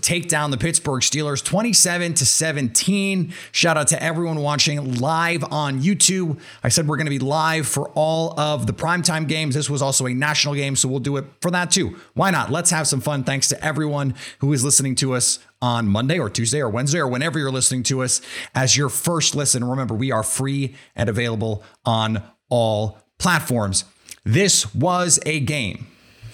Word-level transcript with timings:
take 0.00 0.28
down 0.28 0.50
the 0.50 0.56
Pittsburgh 0.56 1.02
Steelers 1.02 1.44
27 1.44 2.14
to 2.14 2.26
17. 2.26 3.32
Shout 3.52 3.76
out 3.76 3.88
to 3.88 4.02
everyone 4.02 4.40
watching 4.40 4.94
live 4.96 5.44
on 5.44 5.80
YouTube. 5.80 6.40
I 6.64 6.68
said 6.68 6.88
we're 6.88 6.96
going 6.96 7.06
to 7.06 7.10
be 7.10 7.18
live 7.18 7.66
for 7.66 7.90
all 7.90 8.38
of 8.38 8.66
the 8.66 8.72
primetime 8.72 9.28
games. 9.28 9.54
This 9.54 9.70
was 9.70 9.82
also 9.82 10.06
a 10.06 10.14
national 10.14 10.54
game, 10.54 10.76
so 10.76 10.88
we'll 10.88 11.00
do 11.00 11.16
it 11.16 11.24
for 11.40 11.50
that 11.50 11.70
too. 11.70 11.96
Why 12.14 12.30
not? 12.30 12.50
Let's 12.50 12.70
have 12.70 12.86
some 12.86 13.00
fun. 13.00 13.24
Thanks 13.24 13.48
to 13.48 13.64
everyone 13.64 14.14
who 14.40 14.52
is 14.52 14.64
listening 14.64 14.94
to 14.96 15.14
us 15.14 15.38
on 15.62 15.88
Monday 15.88 16.18
or 16.18 16.28
Tuesday 16.28 16.60
or 16.60 16.68
Wednesday 16.68 16.98
or 16.98 17.08
whenever 17.08 17.38
you're 17.38 17.52
listening 17.52 17.82
to 17.84 18.02
us 18.02 18.20
as 18.54 18.76
your 18.76 18.88
first 18.88 19.34
listen. 19.34 19.64
Remember, 19.64 19.94
we 19.94 20.10
are 20.10 20.22
free 20.22 20.74
and 20.94 21.08
available 21.08 21.62
on 21.84 22.22
all 22.48 22.98
platforms. 23.18 23.84
This 24.24 24.74
was 24.74 25.20
a 25.24 25.40
game 25.40 25.86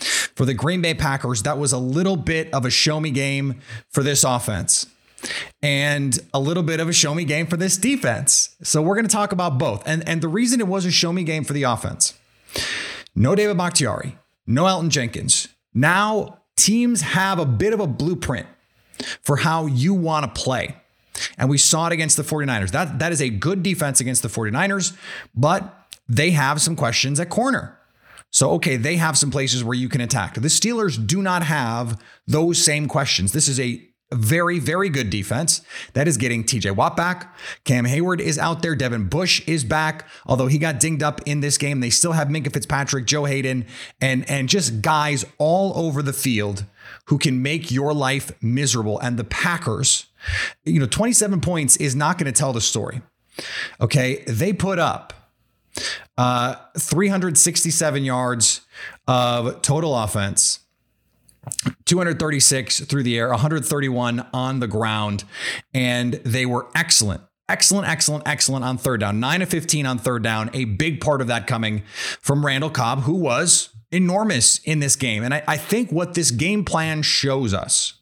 for 0.03 0.45
the 0.45 0.55
Green 0.55 0.83
Bay 0.83 0.95
Packers, 0.95 1.43
that 1.43 1.59
was 1.59 1.73
a 1.73 1.79
little 1.79 2.17
bit 2.17 2.53
of 2.53 2.65
a 2.65 2.71
show 2.71 3.01
me 3.01 3.11
game 3.11 3.61
for 3.91 4.03
this 4.03 4.25
offense 4.25 4.87
and 5.63 6.19
a 6.35 6.41
little 6.41 6.63
bit 6.63 6.81
of 6.81 6.89
a 6.89 6.93
show 6.93 7.15
me 7.15 7.25
game 7.25 7.47
for 7.47 7.57
this 7.57 7.77
defense. 7.77 8.57
So 8.63 8.83
we're 8.83 8.95
going 8.95 9.07
to 9.07 9.13
talk 9.13 9.33
about 9.33 9.59
both. 9.59 9.83
And, 9.87 10.07
and 10.09 10.21
the 10.21 10.29
reason 10.29 10.61
it 10.61 10.67
was 10.67 10.85
a 10.85 10.91
show 10.91 11.13
me 11.13 11.25
game 11.25 11.45
for 11.45 11.53
the 11.53 11.65
offense 11.65 12.15
no 13.15 13.35
David 13.35 13.59
Bakhtiari, 13.59 14.17
no 14.47 14.65
Elgton 14.65 14.89
Jenkins. 14.89 15.49
Now 15.75 16.39
teams 16.57 17.03
have 17.03 17.39
a 17.39 17.47
bit 17.47 17.73
of 17.73 17.81
a 17.81 17.87
blueprint 17.87 18.47
for 19.23 19.37
how 19.37 19.67
you 19.67 19.95
want 19.95 20.35
to 20.35 20.43
play. 20.43 20.77
And 21.37 21.51
we 21.51 21.59
saw 21.59 21.87
it 21.87 21.93
against 21.93 22.17
the 22.17 22.23
49ers. 22.23 22.71
That, 22.71 22.99
that 22.99 23.13
is 23.13 23.21
a 23.21 23.29
good 23.29 23.63
defense 23.63 24.01
against 24.01 24.23
the 24.23 24.29
49ers, 24.29 24.97
but 25.35 25.89
they 26.09 26.31
have 26.31 26.61
some 26.61 26.75
questions 26.75 27.21
at 27.21 27.29
corner. 27.29 27.79
So, 28.33 28.53
okay, 28.53 28.77
they 28.77 28.97
have 28.97 29.19
some 29.19 29.31
places 29.31 29.63
where 29.63 29.77
you 29.77 29.91
can 29.91 30.01
attack. 30.01 30.35
The 30.35 30.49
Steelers 30.49 31.07
do 31.07 31.23
not 31.23 31.43
have 31.43 32.03
those 32.27 32.63
same 32.63 32.89
questions. 32.89 33.33
This 33.33 33.47
is 33.47 33.61
a 33.61 33.87
very, 34.11 34.59
very 34.59 34.89
good 34.89 35.11
defense 35.11 35.63
that 35.93 36.09
is 36.09 36.17
getting 36.17 36.43
TJ 36.43 36.75
Watt 36.75 36.97
back. 36.97 37.35
Cam 37.65 37.85
Heyward 37.85 38.21
is 38.21 38.39
out 38.39 38.63
there. 38.63 38.75
Devin 38.75 39.09
Bush 39.09 39.47
is 39.47 39.65
back. 39.65 40.09
Although 40.27 40.47
he 40.47 40.59
got 40.59 40.81
dinged 40.81 41.03
up 41.03 41.21
in 41.27 41.41
this 41.41 41.59
game, 41.59 41.81
they 41.81 41.91
still 41.91 42.13
have 42.13 42.29
Minkah 42.29 42.53
Fitzpatrick, 42.53 43.07
Joe 43.07 43.25
Haden, 43.25 43.67
and, 44.01 44.29
and 44.31 44.49
just 44.49 44.81
guys 44.81 45.25
all 45.39 45.77
over 45.77 46.03
the 46.03 46.13
field 46.13 46.65
who 47.07 47.19
can 47.19 47.43
make 47.43 47.71
your 47.71 47.93
life 47.93 48.33
miserable. 48.43 48.99
And 49.01 49.19
the 49.19 49.25
Packers, 49.25 50.07
you 50.65 50.81
know, 50.81 50.87
27 50.87 51.41
points 51.43 51.77
is 51.77 51.95
not 51.95 52.17
going 52.17 52.33
to 52.33 52.39
tell 52.39 52.55
the 52.55 52.61
story. 52.61 53.03
Okay. 53.81 54.25
They 54.27 54.53
put 54.53 54.79
up 54.79 55.13
uh, 56.19 56.57
367 56.79 58.05
yards 58.05 58.61
of 59.07 59.63
total 59.63 59.97
offense, 59.97 60.61
236 61.87 62.81
through 62.81 63.03
the 63.03 63.19
air, 63.19 63.29
131 63.29 64.27
on 64.33 64.61
the 64.61 64.69
ground, 64.69 65.25
and 65.75 66.15
they 66.25 66.47
were 66.47 66.69
excellent. 66.75 67.23
Excellent, 67.49 67.87
excellent, 67.87 68.27
excellent 68.27 68.65
on 68.65 68.79
third 68.79 69.01
down. 69.01 69.21
9 69.21 69.43
of 69.43 69.49
15 69.49 69.85
on 69.85 69.99
third 69.99 70.23
down. 70.23 70.49
A 70.55 70.65
big 70.65 71.01
part 71.01 71.21
of 71.21 71.27
that 71.27 71.47
coming 71.47 71.83
from 72.21 72.47
Randall 72.47 72.71
Cobb, 72.71 73.03
who 73.03 73.15
was 73.15 73.69
enormous 73.91 74.59
in 74.61 74.81
this 74.81 74.97
game. 74.97 75.23
And 75.23 75.35
I, 75.35 75.43
I 75.47 75.57
think 75.59 75.93
what 75.93 76.15
this 76.15 76.31
game 76.31 76.65
plan 76.65 77.03
shows 77.03 77.53
us 77.53 77.95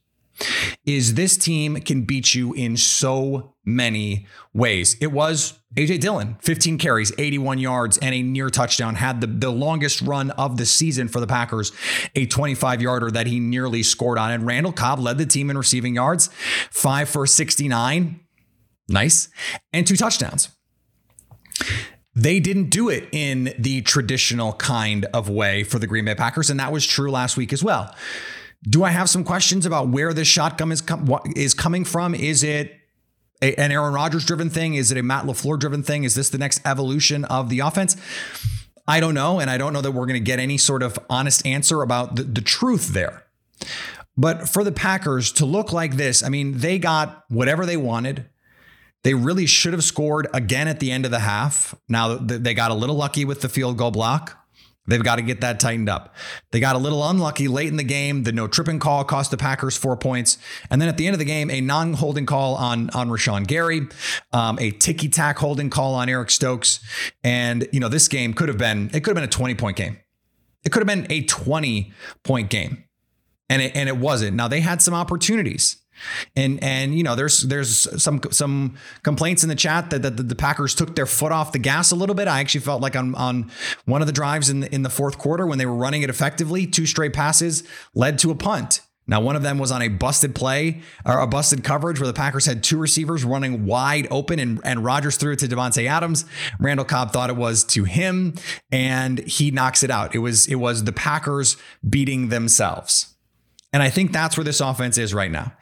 is 0.87 1.15
this 1.15 1.37
team 1.37 1.77
can 1.77 2.03
beat 2.03 2.35
you 2.35 2.53
in 2.53 2.77
so 2.77 3.55
many 3.65 4.27
ways. 4.53 4.97
It 5.01 5.09
was 5.09 5.61
AJ 5.77 6.01
Dillon, 6.01 6.37
15 6.41 6.79
carries, 6.79 7.13
81 7.17 7.59
yards, 7.59 7.99
and 7.99 8.15
a 8.15 8.23
near 8.23 8.51
touchdown. 8.51 8.97
Had 8.97 9.21
the, 9.21 9.27
the 9.27 9.51
longest 9.51 10.03
run 10.03 10.31
of 10.33 10.57
the 10.57 10.67
season 10.67 11.09
for 11.09 11.21
the 11.21 11.27
Packers, 11.27 11.73
a 12.15 12.27
25 12.27 12.83
yarder 12.83 13.11
that 13.11 13.27
he 13.27 13.39
nearly 13.39 13.83
scored 13.83 14.19
on. 14.19 14.33
And 14.33 14.47
Randall 14.47 14.73
Cobb 14.73 14.99
led 14.99 15.19
the 15.19 15.27
team 15.27 15.51
in 15.51 15.57
receiving 15.57 15.95
yards, 15.95 16.29
five 16.71 17.09
for 17.09 17.27
69. 17.27 18.21
Nice. 18.89 19.29
And 19.73 19.87
two 19.87 19.97
touchdowns. 19.97 20.49
They 22.17 22.41
didn't 22.41 22.71
do 22.71 22.89
it 22.89 23.09
in 23.13 23.55
the 23.57 23.83
traditional 23.83 24.55
kind 24.55 25.07
of 25.15 25.29
way 25.29 25.63
for 25.63 25.79
the 25.79 25.87
Green 25.87 26.05
Bay 26.05 26.17
Packers, 26.17 26.51
and 26.51 26.59
that 26.59 26.73
was 26.73 26.85
true 26.85 27.11
last 27.11 27.37
week 27.37 27.53
as 27.53 27.63
well. 27.63 27.95
Do 28.65 28.83
I 28.83 28.91
have 28.91 29.09
some 29.09 29.23
questions 29.23 29.65
about 29.65 29.89
where 29.89 30.13
this 30.13 30.27
shotgun 30.27 30.73
is 30.73 30.81
com- 30.81 31.09
is 31.37 31.55
coming 31.55 31.85
from? 31.85 32.15
Is 32.15 32.43
it 32.43 32.80
a, 33.43 33.55
an 33.55 33.73
Aaron 33.73 33.93
Rodgers 33.95 34.25
driven 34.25 34.51
thing? 34.51 34.75
Is 34.75 34.91
it 34.91 34.99
a 34.99 35.03
Matt 35.03 35.25
LaFleur 35.25 35.59
driven 35.59 35.83
thing? 35.83 36.05
Is 36.05 36.15
this 36.15 36.29
the 36.29 36.39
next 36.39 36.61
evolution 36.65 37.25
of 37.27 37.49
the 37.49 37.61
offense? 37.61 37.97
I 38.87 39.01
don't 39.01 39.15
know, 39.15 39.39
and 39.39 39.51
I 39.51 39.59
don't 39.59 39.73
know 39.73 39.83
that 39.83 39.93
we're 39.93 40.07
going 40.07 40.15
to 40.15 40.21
get 40.21 40.39
any 40.39 40.59
sort 40.59 40.83
of 40.83 40.99
honest 41.09 41.47
answer 41.47 41.83
about 41.83 42.17
the, 42.17 42.25
the 42.25 42.41
truth 42.41 42.89
there. 42.89 43.25
But 44.17 44.49
for 44.49 44.65
the 44.65 44.73
Packers 44.73 45.33
to 45.33 45.47
look 45.47 45.73
like 45.73 45.97
this, 45.97 46.23
I 46.23 46.29
mean, 46.29 46.59
they 46.59 46.79
got 46.79 47.25
whatever 47.29 47.65
they 47.65 47.77
wanted. 47.77 48.29
They 49.03 49.15
really 49.15 49.47
should 49.47 49.73
have 49.73 49.85
scored 49.85 50.29
again 50.35 50.69
at 50.69 50.81
the 50.81 50.91
end 50.91 51.05
of 51.05 51.11
the 51.11 51.21
half. 51.21 51.75
Now 51.89 52.17
they 52.17 52.53
got 52.53 52.71
a 52.71 52.75
little 52.75 52.97
lucky 52.97 53.25
with 53.25 53.41
the 53.41 53.49
field 53.49 53.79
goal 53.79 53.91
block. 53.91 54.37
They've 54.91 55.03
got 55.03 55.17
to 55.17 55.23
get 55.23 55.41
that 55.41 55.61
tightened 55.61 55.89
up. 55.89 56.15
They 56.51 56.61
got 56.61 56.77
a 56.77 56.79
little 56.79 57.09
unlucky 57.09 57.49
late 57.49 57.69
in 57.69 57.77
the 57.77 57.85
game. 57.85 58.25
The 58.25 58.33
no 58.33 58.49
tripping 58.49 58.79
call 58.79 59.05
cost 59.05 59.31
the 59.31 59.37
Packers 59.37 59.77
four 59.77 59.97
points. 59.97 60.37
And 60.69 60.81
then 60.81 60.89
at 60.89 60.97
the 60.97 61.07
end 61.07 61.15
of 61.15 61.19
the 61.19 61.25
game, 61.25 61.51
a 61.51 61.61
non 61.61 61.95
holding 61.95 62.27
call 62.27 62.57
on, 62.57 62.91
on 62.91 63.09
Rashan 63.09 63.47
Gary, 63.47 63.87
um, 64.33 64.59
a 64.59 64.71
ticky 64.73 65.09
tack 65.09 65.39
holding 65.39 65.71
call 65.71 65.95
on 65.95 66.09
Eric 66.09 66.31
Stokes. 66.31 66.81
And, 67.23 67.69
you 67.73 67.81
know, 67.81 67.89
this 67.89 68.09
game 68.09 68.35
could 68.35 68.49
have 68.49 68.59
been, 68.59 68.91
it 68.93 69.01
could 69.05 69.11
have 69.11 69.15
been 69.15 69.25
a 69.25 69.29
20 69.29 69.55
point 69.55 69.77
game. 69.77 69.99
It 70.65 70.73
could 70.73 70.87
have 70.87 70.87
been 70.87 71.11
a 71.11 71.23
20 71.23 71.93
point 72.25 72.51
game. 72.51 72.85
And 73.49 73.63
it, 73.63 73.75
and 73.75 73.89
it 73.89 73.97
wasn't. 73.97 74.37
Now 74.37 74.49
they 74.49 74.61
had 74.61 74.83
some 74.83 74.95
opportunities. 74.95 75.77
And 76.37 76.63
and 76.63 76.97
you 76.97 77.03
know 77.03 77.15
there's 77.15 77.43
there's 77.43 78.03
some 78.03 78.21
some 78.31 78.77
complaints 79.03 79.43
in 79.43 79.49
the 79.49 79.55
chat 79.55 79.91
that, 79.91 80.03
that 80.03 80.17
the, 80.29 80.35
Packers 80.35 80.75
took 80.75 80.97
their 80.97 81.07
foot 81.07 81.33
off 81.33 81.53
the 81.53 81.59
gas 81.59 81.91
a 81.91 81.97
little 81.97 82.15
bit. 82.15 82.29
I 82.29 82.41
actually 82.41 82.63
felt 82.63 82.81
like 82.81 82.97
on 82.97 83.15
on 83.15 83.51
one 83.85 84.01
of 84.01 84.07
the 84.07 84.13
drives 84.13 84.49
in 84.49 84.61
the, 84.61 84.75
in 84.75 84.83
the 84.83 84.91
fourth 84.91 85.19
quarter 85.19 85.47
when 85.47 85.59
they 85.59 85.67
were 85.67 85.75
running 85.75 86.03
it 86.03 86.11
effectively, 86.11 86.67
two 86.67 86.87
straight 86.87 87.13
passes 87.13 87.63
led 87.95 88.19
to 88.21 88.31
a 88.31 88.35
punt. 88.35 88.81
Now 89.11 89.21
one 89.21 89.35
of 89.35 89.43
them 89.43 89.59
was 89.59 89.73
on 89.73 89.83
a 89.83 89.89
busted 89.89 90.37
play 90.37 90.83
or 91.05 91.19
a 91.19 91.27
busted 91.27 91.65
coverage 91.65 91.99
where 91.99 92.07
the 92.07 92.13
Packers 92.13 92.47
had 92.47 92.63
two 92.63 92.79
receivers 92.79 93.25
running 93.25 93.67
wide 93.67 94.07
open 94.09 94.39
and 94.39 94.61
and 94.65 94.85
Rodgers 94.85 95.17
threw 95.17 95.33
it 95.33 95.41
to 95.41 95.49
Davante 95.49 95.89
Adams. 95.89 96.25
Randall 96.61 96.87
Cobb 96.87 97.13
thought 97.13 97.29
it 97.29 97.37
was 97.37 97.65
to 97.65 97.85
him 97.85 98.35
and 98.71 99.19
he 99.19 99.51
knocks 99.51 99.83
it 99.83 99.91
out. 99.91 100.15
It 100.15 100.19
was 100.19 100.47
it 100.47 100.55
was 100.55 100.85
the 100.85 100.93
Packers 100.93 101.57
beating 101.89 102.29
themselves. 102.29 103.10
And 103.73 103.83
I 103.83 103.91
think 103.91 104.13
that's 104.13 104.37
where 104.37 104.45
this 104.45 104.61
offense 104.61 104.99
is 104.99 105.15
right 105.15 105.31
now. 105.31 105.53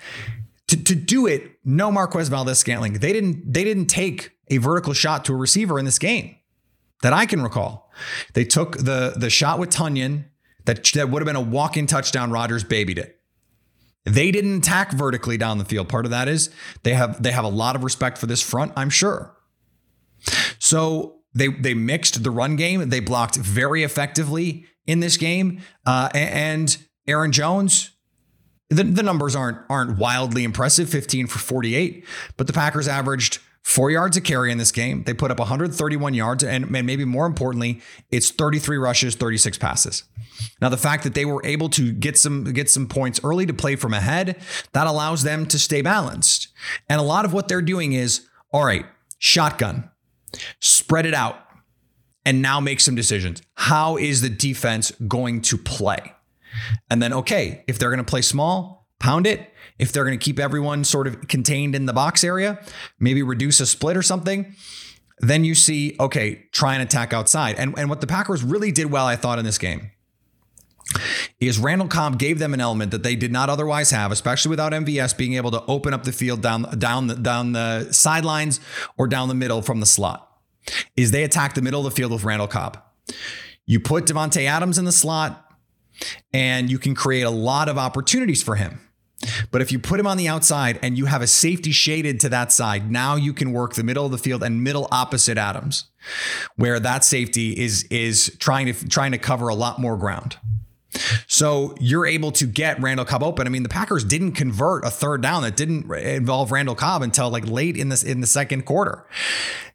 To, 0.69 0.83
to 0.85 0.95
do 0.95 1.27
it, 1.27 1.59
no 1.65 1.91
Marquez 1.91 2.29
Valdes-Scantling. 2.29 2.95
They 2.95 3.13
didn't 3.13 3.53
they 3.53 3.65
didn't 3.65 3.87
take 3.87 4.33
a 4.49 4.59
vertical 4.59 4.93
shot 4.93 5.25
to 5.27 5.33
a 5.33 5.37
receiver 5.37 5.79
in 5.79 5.85
this 5.85 5.99
game 5.99 6.37
that 7.03 7.13
I 7.13 7.27
can 7.27 7.43
recall. 7.43 7.91
They 8.35 8.45
took 8.45 8.79
the 8.79 9.15
the 9.17 9.31
shot 9.31 9.59
with 9.59 9.71
Tonyan 9.71 10.27
that, 10.65 10.85
that 10.95 11.09
would 11.09 11.23
have 11.23 11.27
been 11.27 11.37
a 11.37 11.41
walk-in 11.41 11.87
touchdown. 11.87 12.31
Rodgers 12.31 12.65
babied 12.65 12.99
it. 12.99 13.19
They 14.05 14.31
didn't 14.31 14.59
attack 14.59 14.93
vertically 14.93 15.37
down 15.37 15.59
the 15.59 15.65
field. 15.65 15.89
Part 15.89 16.05
of 16.05 16.11
that 16.11 16.29
is 16.29 16.51
they 16.83 16.95
have 16.95 17.23
they 17.23 17.33
have 17.33 17.45
a 17.45 17.49
lot 17.49 17.77
of 17.77 17.85
respect 17.85 18.19
for 18.19 18.27
this 18.27 18.43
front, 18.43 18.73
I'm 18.77 18.91
sure. 18.91 19.37
So 20.59 21.21
they 21.35 21.49
they 21.49 21.75
mixed 21.75 22.23
the 22.23 22.31
run 22.31 22.57
game. 22.57 22.89
They 22.89 23.01
blocked 23.01 23.37
very 23.37 23.83
effectively 23.83 24.67
in 24.87 25.01
this 25.01 25.17
game. 25.17 25.61
Uh, 25.85 26.09
and 26.15 26.77
Aaron 27.07 27.33
Jones, 27.33 27.91
the, 28.71 28.85
the 28.85 29.03
numbers 29.03 29.35
aren't 29.35 29.59
aren't 29.69 29.99
wildly 29.99 30.45
impressive 30.45 30.89
15 30.89 31.27
for 31.27 31.39
48 31.39 32.05
but 32.37 32.47
the 32.47 32.53
packers 32.53 32.89
averaged 32.89 33.41
four 33.69 33.91
yards 33.91 34.17
a 34.17 34.21
carry 34.23 34.51
in 34.51 34.57
this 34.57 34.73
game. 34.73 35.03
They 35.05 35.13
put 35.13 35.31
up 35.31 35.39
131 35.39 36.15
yards, 36.15 36.43
and, 36.43 36.65
and 36.65 36.87
maybe 36.87 37.05
more 37.05 37.27
importantly, 37.27 37.83
it's 38.11 38.31
33 38.31 38.79
rushes, 38.79 39.15
36 39.15 39.59
passes. 39.59 40.05
Now, 40.61 40.71
the 40.71 40.79
fact 40.79 41.05
that 41.05 41.13
they 41.13 41.27
were 41.27 41.45
able 41.45 41.69
to 41.71 41.93
get 41.93 42.17
some 42.17 42.45
get 42.45 42.71
some 42.71 42.87
points 42.87 43.21
early 43.23 43.45
to 43.45 43.53
play 43.53 43.77
from 43.77 43.93
ahead, 43.93 44.41
that 44.73 44.87
allows 44.87 45.23
them 45.23 45.45
to 45.47 45.59
stay 45.59 45.83
balanced. 45.83 46.49
And 46.89 46.99
a 46.99 47.05
lot 47.05 47.27
of 47.27 47.35
what 47.35 47.49
they're 47.49 47.61
doing 47.61 47.93
is, 47.93 48.27
all 48.53 48.65
right, 48.65 48.87
shotgun, 49.19 49.91
spread 50.61 51.05
it 51.05 51.15
out, 51.15 51.37
and 52.25 52.41
now 52.41 52.61
make 52.61 52.81
some 52.81 52.95
decisions. 52.95 53.43
How 53.55 53.99
is 53.99 54.23
the 54.23 54.31
defense 54.31 54.93
going 55.07 55.43
to 55.43 55.59
play? 55.59 56.15
And 56.91 57.03
then, 57.03 57.13
okay, 57.13 57.65
if 57.67 57.79
they're 57.79 57.91
going 57.91 58.05
to 58.05 58.09
play 58.09 58.23
small, 58.23 58.87
pound 58.99 59.27
it. 59.27 59.53
If 59.79 59.93
they're 59.93 60.05
going 60.05 60.19
to 60.19 60.25
keep 60.25 60.39
everyone 60.39 60.85
sort 60.85 61.07
of 61.07 61.29
contained 61.29 61.75
in 61.75 61.87
the 61.87 61.93
box 61.93 62.25
area, 62.25 62.61
maybe 62.99 63.23
reduce 63.23 63.61
a 63.61 63.67
split 63.67 63.97
or 63.97 64.03
something. 64.03 64.55
Then 65.21 65.45
you 65.45 65.55
see, 65.55 65.97
okay, 65.99 66.47
try 66.53 66.75
and 66.75 66.83
attack 66.83 67.13
outside. 67.13 67.57
And, 67.57 67.79
and 67.79 67.89
what 67.89 68.01
the 68.01 68.07
Packers 68.07 68.43
really 68.43 68.73
did 68.73 68.91
well, 68.91 69.07
I 69.07 69.17
thought, 69.17 69.39
in 69.39 69.45
this 69.45 69.59
game 69.59 69.91
is 71.41 71.59
Randall 71.59 71.89
Cobb 71.89 72.19
gave 72.19 72.39
them 72.39 72.55
an 72.55 72.61
element 72.61 72.91
that 72.93 73.03
they 73.03 73.15
did 73.15 73.31
not 73.31 73.51
otherwise 73.51 73.91
have, 73.91 74.11
especially 74.11 74.51
without 74.51 74.73
MVS 74.73 75.17
being 75.17 75.35
able 75.35 75.51
to 75.51 75.65
open 75.67 75.93
up 75.93 76.05
the 76.05 76.13
field 76.13 76.41
down 76.41 76.63
down 76.79 77.07
the, 77.09 77.15
down 77.15 77.53
the 77.53 77.93
sidelines 77.93 78.61
or 78.97 79.07
down 79.07 79.29
the 79.29 79.35
middle 79.35 79.63
from 79.63 79.81
the 79.81 79.87
slot. 79.87 80.25
Is 80.97 81.11
they 81.11 81.25
attack 81.25 81.55
the 81.55 81.63
middle 81.63 81.81
of 81.81 81.85
the 81.85 81.97
field 81.97 82.13
with 82.13 82.25
Randall 82.25 82.49
Cobb. 82.49 82.83
You 83.67 83.81
put 83.81 84.07
Davante 84.07 84.47
Adams 84.47 84.79
in 84.79 84.85
the 84.85 84.93
slot, 84.93 85.48
and 86.33 86.71
you 86.71 86.79
can 86.79 86.95
create 86.95 87.23
a 87.23 87.31
lot 87.31 87.69
of 87.69 87.79
opportunities 87.79 88.43
for 88.43 88.57
him. 88.57 88.81
But 89.51 89.63
if 89.63 89.73
you 89.73 89.79
put 89.81 89.99
him 89.99 90.07
on 90.07 90.17
the 90.17 90.29
outside 90.29 90.79
and 90.81 90.97
you 90.97 91.07
have 91.07 91.23
a 91.23 91.27
safety 91.27 91.73
shaded 91.73 92.21
to 92.21 92.29
that 92.29 92.53
side, 92.53 92.91
now 92.91 93.17
you 93.17 93.33
can 93.33 93.53
work 93.53 93.75
the 93.75 93.83
middle 93.83 94.07
of 94.07 94.13
the 94.13 94.19
field 94.19 94.45
and 94.45 94.63
middle 94.63 94.87
opposite 94.93 95.37
Adams, 95.37 95.91
where 96.55 96.79
that 96.79 97.05
safety 97.05 97.59
is 97.59 97.83
is 97.85 98.37
trying 98.39 98.73
to 98.73 98.89
trying 98.89 99.13
to 99.13 99.19
cover 99.19 99.49
a 99.49 99.55
lot 99.55 99.81
more 99.81 99.97
ground. 99.97 100.37
So 101.27 101.75
you're 101.79 102.07
able 102.07 102.33
to 102.33 102.47
get 102.47 102.81
Randall 102.81 103.05
Cobb 103.05 103.23
open. 103.23 103.47
I 103.47 103.51
mean, 103.51 103.63
the 103.63 103.69
Packers 103.69 104.05
didn't 104.05 104.33
convert 104.33 104.85
a 104.85 104.91
third 104.91 105.23
down 105.23 105.43
that 105.43 105.57
didn't 105.57 105.91
involve 105.93 106.51
Randall 106.51 106.75
Cobb 106.75 107.03
until 107.03 107.31
like 107.31 107.47
late 107.47 107.77
in 107.77 107.91
this 107.91 108.03
in 108.03 108.21
the 108.21 108.27
second 108.27 108.65
quarter. 108.65 109.07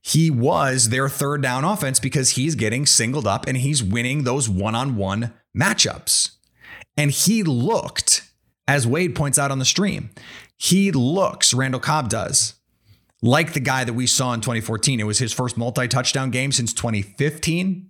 He 0.02 0.30
was 0.30 0.90
their 0.90 1.08
third 1.08 1.42
down 1.42 1.64
offense 1.64 2.00
because 2.00 2.32
he's 2.32 2.56
getting 2.56 2.86
singled 2.86 3.28
up 3.28 3.48
and 3.48 3.58
he's 3.58 3.84
winning 3.84 4.24
those 4.24 4.50
one-on-one 4.50 5.34
matchups. 5.58 6.32
And 6.98 7.10
he 7.10 7.44
looked, 7.44 8.30
as 8.68 8.86
Wade 8.86 9.16
points 9.16 9.40
out 9.40 9.52
on 9.52 9.60
the 9.60 9.66
stream, 9.66 10.10
he 10.58 10.92
looks, 10.92 11.54
Randall 11.54 11.80
Cobb 11.80 12.10
does, 12.10 12.56
like 13.22 13.54
the 13.54 13.60
guy 13.60 13.84
that 13.84 13.94
we 13.94 14.06
saw 14.06 14.34
in 14.34 14.42
2014. 14.42 15.00
It 15.00 15.06
was 15.06 15.20
his 15.20 15.32
first 15.32 15.58
multi-touchdown 15.58 16.32
game 16.32 16.52
since 16.52 16.74
2015. 16.74 17.90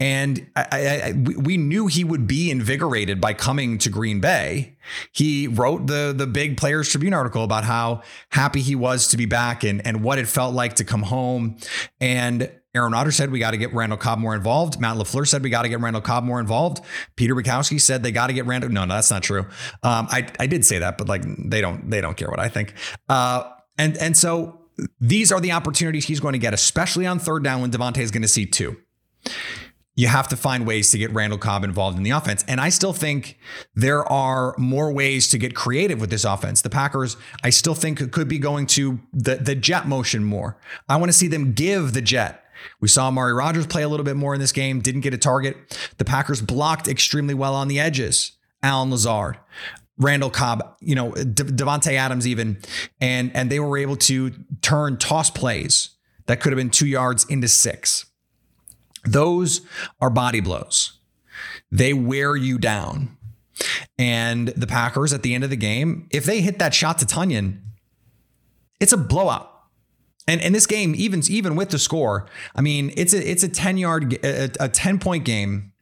And 0.00 0.48
I, 0.54 0.66
I, 0.72 1.12
we 1.12 1.56
knew 1.56 1.88
he 1.88 2.04
would 2.04 2.28
be 2.28 2.50
invigorated 2.52 3.20
by 3.20 3.34
coming 3.34 3.78
to 3.78 3.90
Green 3.90 4.20
Bay. 4.20 4.76
He 5.12 5.48
wrote 5.48 5.88
the 5.88 6.14
the 6.16 6.26
big 6.26 6.56
Players 6.56 6.88
Tribune 6.88 7.12
article 7.12 7.42
about 7.42 7.64
how 7.64 8.02
happy 8.30 8.60
he 8.60 8.76
was 8.76 9.08
to 9.08 9.16
be 9.16 9.26
back 9.26 9.64
and 9.64 9.84
and 9.84 10.02
what 10.02 10.18
it 10.18 10.28
felt 10.28 10.54
like 10.54 10.76
to 10.76 10.84
come 10.84 11.02
home. 11.02 11.56
And 12.00 12.48
Aaron 12.74 12.92
Rodgers 12.92 13.16
said 13.16 13.32
we 13.32 13.40
got 13.40 13.50
to 13.52 13.56
get 13.56 13.74
Randall 13.74 13.98
Cobb 13.98 14.20
more 14.20 14.36
involved. 14.36 14.80
Matt 14.80 14.96
LaFleur 14.96 15.26
said 15.26 15.42
we 15.42 15.50
got 15.50 15.62
to 15.62 15.68
get 15.68 15.80
Randall 15.80 16.02
Cobb 16.02 16.22
more 16.22 16.38
involved. 16.38 16.80
Peter 17.16 17.34
Bukowski 17.34 17.80
said 17.80 18.04
they 18.04 18.12
got 18.12 18.28
to 18.28 18.32
get 18.32 18.46
Randall. 18.46 18.70
No, 18.70 18.84
no, 18.84 18.94
that's 18.94 19.10
not 19.10 19.24
true. 19.24 19.46
Um, 19.82 20.06
I 20.10 20.28
I 20.38 20.46
did 20.46 20.64
say 20.64 20.78
that, 20.78 20.96
but 20.96 21.08
like 21.08 21.24
they 21.26 21.60
don't 21.60 21.90
they 21.90 22.00
don't 22.00 22.16
care 22.16 22.28
what 22.28 22.38
I 22.38 22.48
think. 22.48 22.74
Uh, 23.08 23.50
and 23.76 23.96
and 23.96 24.16
so 24.16 24.60
these 25.00 25.32
are 25.32 25.40
the 25.40 25.50
opportunities 25.50 26.04
he's 26.04 26.20
going 26.20 26.34
to 26.34 26.38
get, 26.38 26.54
especially 26.54 27.04
on 27.04 27.18
third 27.18 27.42
down 27.42 27.62
when 27.62 27.72
Davante 27.72 27.98
is 27.98 28.12
going 28.12 28.22
to 28.22 28.28
see 28.28 28.46
two 28.46 28.76
you 29.98 30.06
have 30.06 30.28
to 30.28 30.36
find 30.36 30.64
ways 30.64 30.92
to 30.92 30.96
get 30.96 31.12
Randall 31.12 31.40
Cobb 31.40 31.64
involved 31.64 31.96
in 31.96 32.04
the 32.04 32.10
offense. 32.10 32.44
And 32.46 32.60
I 32.60 32.68
still 32.68 32.92
think 32.92 33.36
there 33.74 34.04
are 34.04 34.54
more 34.56 34.92
ways 34.92 35.26
to 35.30 35.38
get 35.38 35.56
creative 35.56 36.00
with 36.00 36.08
this 36.08 36.24
offense. 36.24 36.62
The 36.62 36.70
Packers, 36.70 37.16
I 37.42 37.50
still 37.50 37.74
think 37.74 38.12
could 38.12 38.28
be 38.28 38.38
going 38.38 38.68
to 38.68 39.00
the, 39.12 39.34
the 39.34 39.56
jet 39.56 39.88
motion 39.88 40.22
more. 40.22 40.56
I 40.88 40.98
want 40.98 41.08
to 41.08 41.12
see 41.12 41.26
them 41.26 41.52
give 41.52 41.94
the 41.94 42.00
jet. 42.00 42.44
We 42.80 42.86
saw 42.86 43.08
Amari 43.08 43.32
Rodgers 43.34 43.66
play 43.66 43.82
a 43.82 43.88
little 43.88 44.04
bit 44.04 44.14
more 44.14 44.34
in 44.34 44.40
this 44.40 44.52
game, 44.52 44.78
didn't 44.78 45.00
get 45.00 45.14
a 45.14 45.18
target. 45.18 45.56
The 45.98 46.04
Packers 46.04 46.40
blocked 46.40 46.86
extremely 46.86 47.34
well 47.34 47.56
on 47.56 47.66
the 47.66 47.80
edges. 47.80 48.36
Allen 48.62 48.92
Lazard, 48.92 49.36
Randall 49.98 50.30
Cobb, 50.30 50.76
you 50.80 50.94
know, 50.94 51.10
De- 51.10 51.42
Davante 51.42 51.94
Adams 51.94 52.24
even, 52.24 52.58
and 53.00 53.34
and 53.34 53.50
they 53.50 53.58
were 53.58 53.76
able 53.76 53.96
to 53.96 54.30
turn 54.62 54.96
toss 54.96 55.28
plays 55.28 55.90
that 56.26 56.40
could 56.40 56.52
have 56.52 56.56
been 56.56 56.70
two 56.70 56.86
yards 56.86 57.24
into 57.24 57.48
six. 57.48 58.07
Those 59.04 59.62
are 60.00 60.10
body 60.10 60.40
blows. 60.40 60.98
They 61.70 61.92
wear 61.92 62.36
you 62.36 62.58
down. 62.58 63.16
And 63.98 64.48
the 64.48 64.66
Packers 64.66 65.12
at 65.12 65.22
the 65.22 65.34
end 65.34 65.44
of 65.44 65.50
the 65.50 65.56
game, 65.56 66.08
if 66.10 66.24
they 66.24 66.40
hit 66.40 66.58
that 66.60 66.74
shot 66.74 66.98
to 66.98 67.06
Tonyan, 67.06 67.60
it's 68.80 68.92
a 68.92 68.96
blowout. 68.96 69.52
And 70.28 70.40
in 70.40 70.52
this 70.52 70.66
game, 70.66 70.94
even 70.94 71.22
even 71.28 71.56
with 71.56 71.70
the 71.70 71.78
score, 71.78 72.28
I 72.54 72.60
mean, 72.60 72.92
it's 72.96 73.14
a 73.14 73.30
it's 73.30 73.42
a 73.42 73.48
10 73.48 73.78
yard 73.78 74.12
a, 74.22 74.50
a 74.60 74.68
10 74.68 74.98
point 74.98 75.24
game 75.24 75.72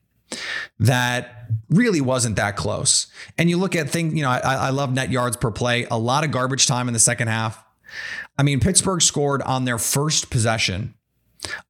that 0.79 1.49
really 1.69 2.01
wasn't 2.01 2.37
that 2.37 2.57
close. 2.57 3.09
And 3.37 3.51
you 3.51 3.59
look 3.59 3.77
at 3.77 3.91
things, 3.91 4.15
you 4.15 4.23
know, 4.23 4.31
I, 4.31 4.39
I 4.39 4.71
love 4.71 4.93
net 4.93 5.11
yards 5.11 5.37
per 5.37 5.51
play, 5.51 5.87
a 5.91 5.99
lot 5.99 6.25
of 6.25 6.31
garbage 6.31 6.67
time 6.67 6.89
in 6.89 6.95
the 6.95 7.01
second 7.01 7.29
half. 7.29 7.63
I 8.39 8.43
mean, 8.43 8.61
Pittsburgh 8.61 9.03
scored 9.03 9.43
on 9.43 9.65
their 9.65 9.79
first 9.79 10.31
possession 10.31 10.95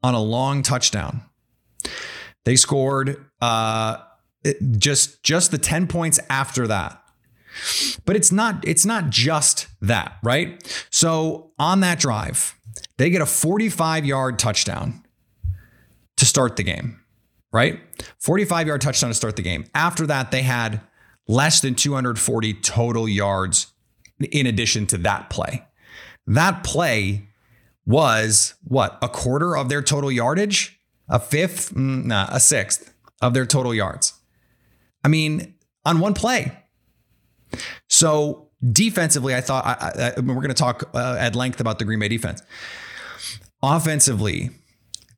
on 0.02 0.14
a 0.14 0.20
long 0.20 0.62
touchdown. 0.62 1.22
They 2.46 2.54
scored 2.54 3.26
uh, 3.40 3.98
just 4.78 5.24
just 5.24 5.50
the 5.50 5.58
10 5.58 5.88
points 5.88 6.20
after 6.30 6.68
that. 6.68 7.02
But 8.04 8.14
it's 8.14 8.30
not 8.30 8.66
it's 8.66 8.86
not 8.86 9.10
just 9.10 9.66
that, 9.80 10.18
right? 10.22 10.62
So 10.88 11.50
on 11.58 11.80
that 11.80 11.98
drive, 11.98 12.54
they 12.98 13.10
get 13.10 13.20
a 13.20 13.24
45-yard 13.24 14.38
touchdown 14.38 15.04
to 16.16 16.24
start 16.24 16.54
the 16.54 16.62
game, 16.62 17.00
right? 17.52 17.80
45-yard 18.22 18.80
touchdown 18.80 19.10
to 19.10 19.14
start 19.14 19.34
the 19.34 19.42
game. 19.42 19.64
After 19.74 20.06
that, 20.06 20.30
they 20.30 20.42
had 20.42 20.80
less 21.26 21.60
than 21.60 21.74
240 21.74 22.54
total 22.54 23.08
yards 23.08 23.72
in 24.30 24.46
addition 24.46 24.86
to 24.86 24.98
that 24.98 25.30
play. 25.30 25.66
That 26.28 26.62
play 26.62 27.28
was 27.84 28.54
what? 28.62 28.98
A 29.02 29.08
quarter 29.08 29.56
of 29.56 29.68
their 29.68 29.82
total 29.82 30.12
yardage? 30.12 30.75
A 31.08 31.18
fifth, 31.18 31.74
mm, 31.74 32.04
nah, 32.04 32.26
a 32.30 32.40
sixth 32.40 32.92
of 33.20 33.34
their 33.34 33.46
total 33.46 33.74
yards. 33.74 34.14
I 35.04 35.08
mean, 35.08 35.54
on 35.84 36.00
one 36.00 36.14
play. 36.14 36.52
So 37.88 38.48
defensively, 38.72 39.34
I 39.34 39.40
thought 39.40 39.64
I, 39.64 40.12
I, 40.16 40.20
we're 40.20 40.34
going 40.34 40.48
to 40.48 40.54
talk 40.54 40.90
uh, 40.94 41.16
at 41.18 41.34
length 41.34 41.60
about 41.60 41.78
the 41.78 41.84
Green 41.84 42.00
Bay 42.00 42.08
defense. 42.08 42.42
Offensively, 43.62 44.50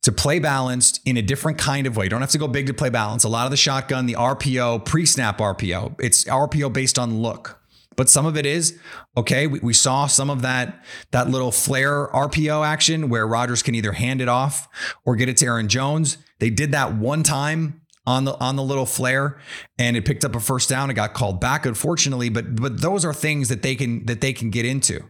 to 0.03 0.13
play 0.13 0.39
balanced 0.39 1.01
in 1.05 1.17
a 1.17 1.23
different 1.23 1.59
kind 1.59 1.87
of 1.87 1.97
way. 1.97 2.05
You 2.05 2.11
don't 2.11 2.21
have 2.21 2.31
to 2.31 2.39
go 2.39 2.49
big 2.49 2.67
to 2.69 2.75
play 2.75 2.89
balance. 2.89 3.25
A 3.25 3.29
lot 3.29 3.47
of 3.47 3.51
the 3.51 3.57
shotgun, 3.57 4.07
the 4.07 4.15
RPO, 4.15 4.85
pre-snap 4.85 5.39
RPO, 5.39 5.97
it's 6.01 6.25
RPO 6.25 6.73
based 6.73 6.99
on 6.99 7.21
look 7.21 7.61
but 7.99 8.09
some 8.09 8.27
of 8.27 8.37
it 8.37 8.47
is 8.47 8.79
okay. 9.17 9.49
We, 9.49 9.59
we 9.59 9.75
saw 9.75 10.07
some 10.07 10.31
of 10.31 10.41
that 10.43 10.85
that 11.11 11.29
little 11.29 11.51
flare 11.51 12.07
RPO 12.07 12.65
action 12.65 13.09
where 13.09 13.27
Rodgers 13.27 13.61
can 13.61 13.75
either 13.75 13.91
hand 13.91 14.21
it 14.21 14.29
off 14.29 14.69
or 15.05 15.17
get 15.17 15.29
it 15.29 15.37
to 15.39 15.47
Aaron 15.47 15.67
Jones. 15.67 16.17
They 16.39 16.49
did 16.49 16.71
that 16.71 16.95
one 16.95 17.25
time 17.25 17.81
on 18.07 18.25
the 18.25 18.39
on 18.39 18.55
the 18.55 18.63
little 18.63 18.87
flare 18.87 19.41
and 19.81 19.97
it 19.97 20.05
picked 20.05 20.25
up 20.25 20.37
a 20.37 20.41
first 20.41 20.69
down. 20.69 20.91
It 20.91 20.95
got 20.95 21.13
called 21.13 21.41
back, 21.41 21.67
unfortunately, 21.67 22.29
but 22.29 22.55
but 22.55 22.81
those 22.81 23.05
are 23.05 23.13
things 23.13 23.49
that 23.49 23.63
they 23.63 23.75
can 23.75 24.07
that 24.07 24.21
they 24.21 24.33
can 24.33 24.51
get 24.51 24.65
into. 24.65 25.01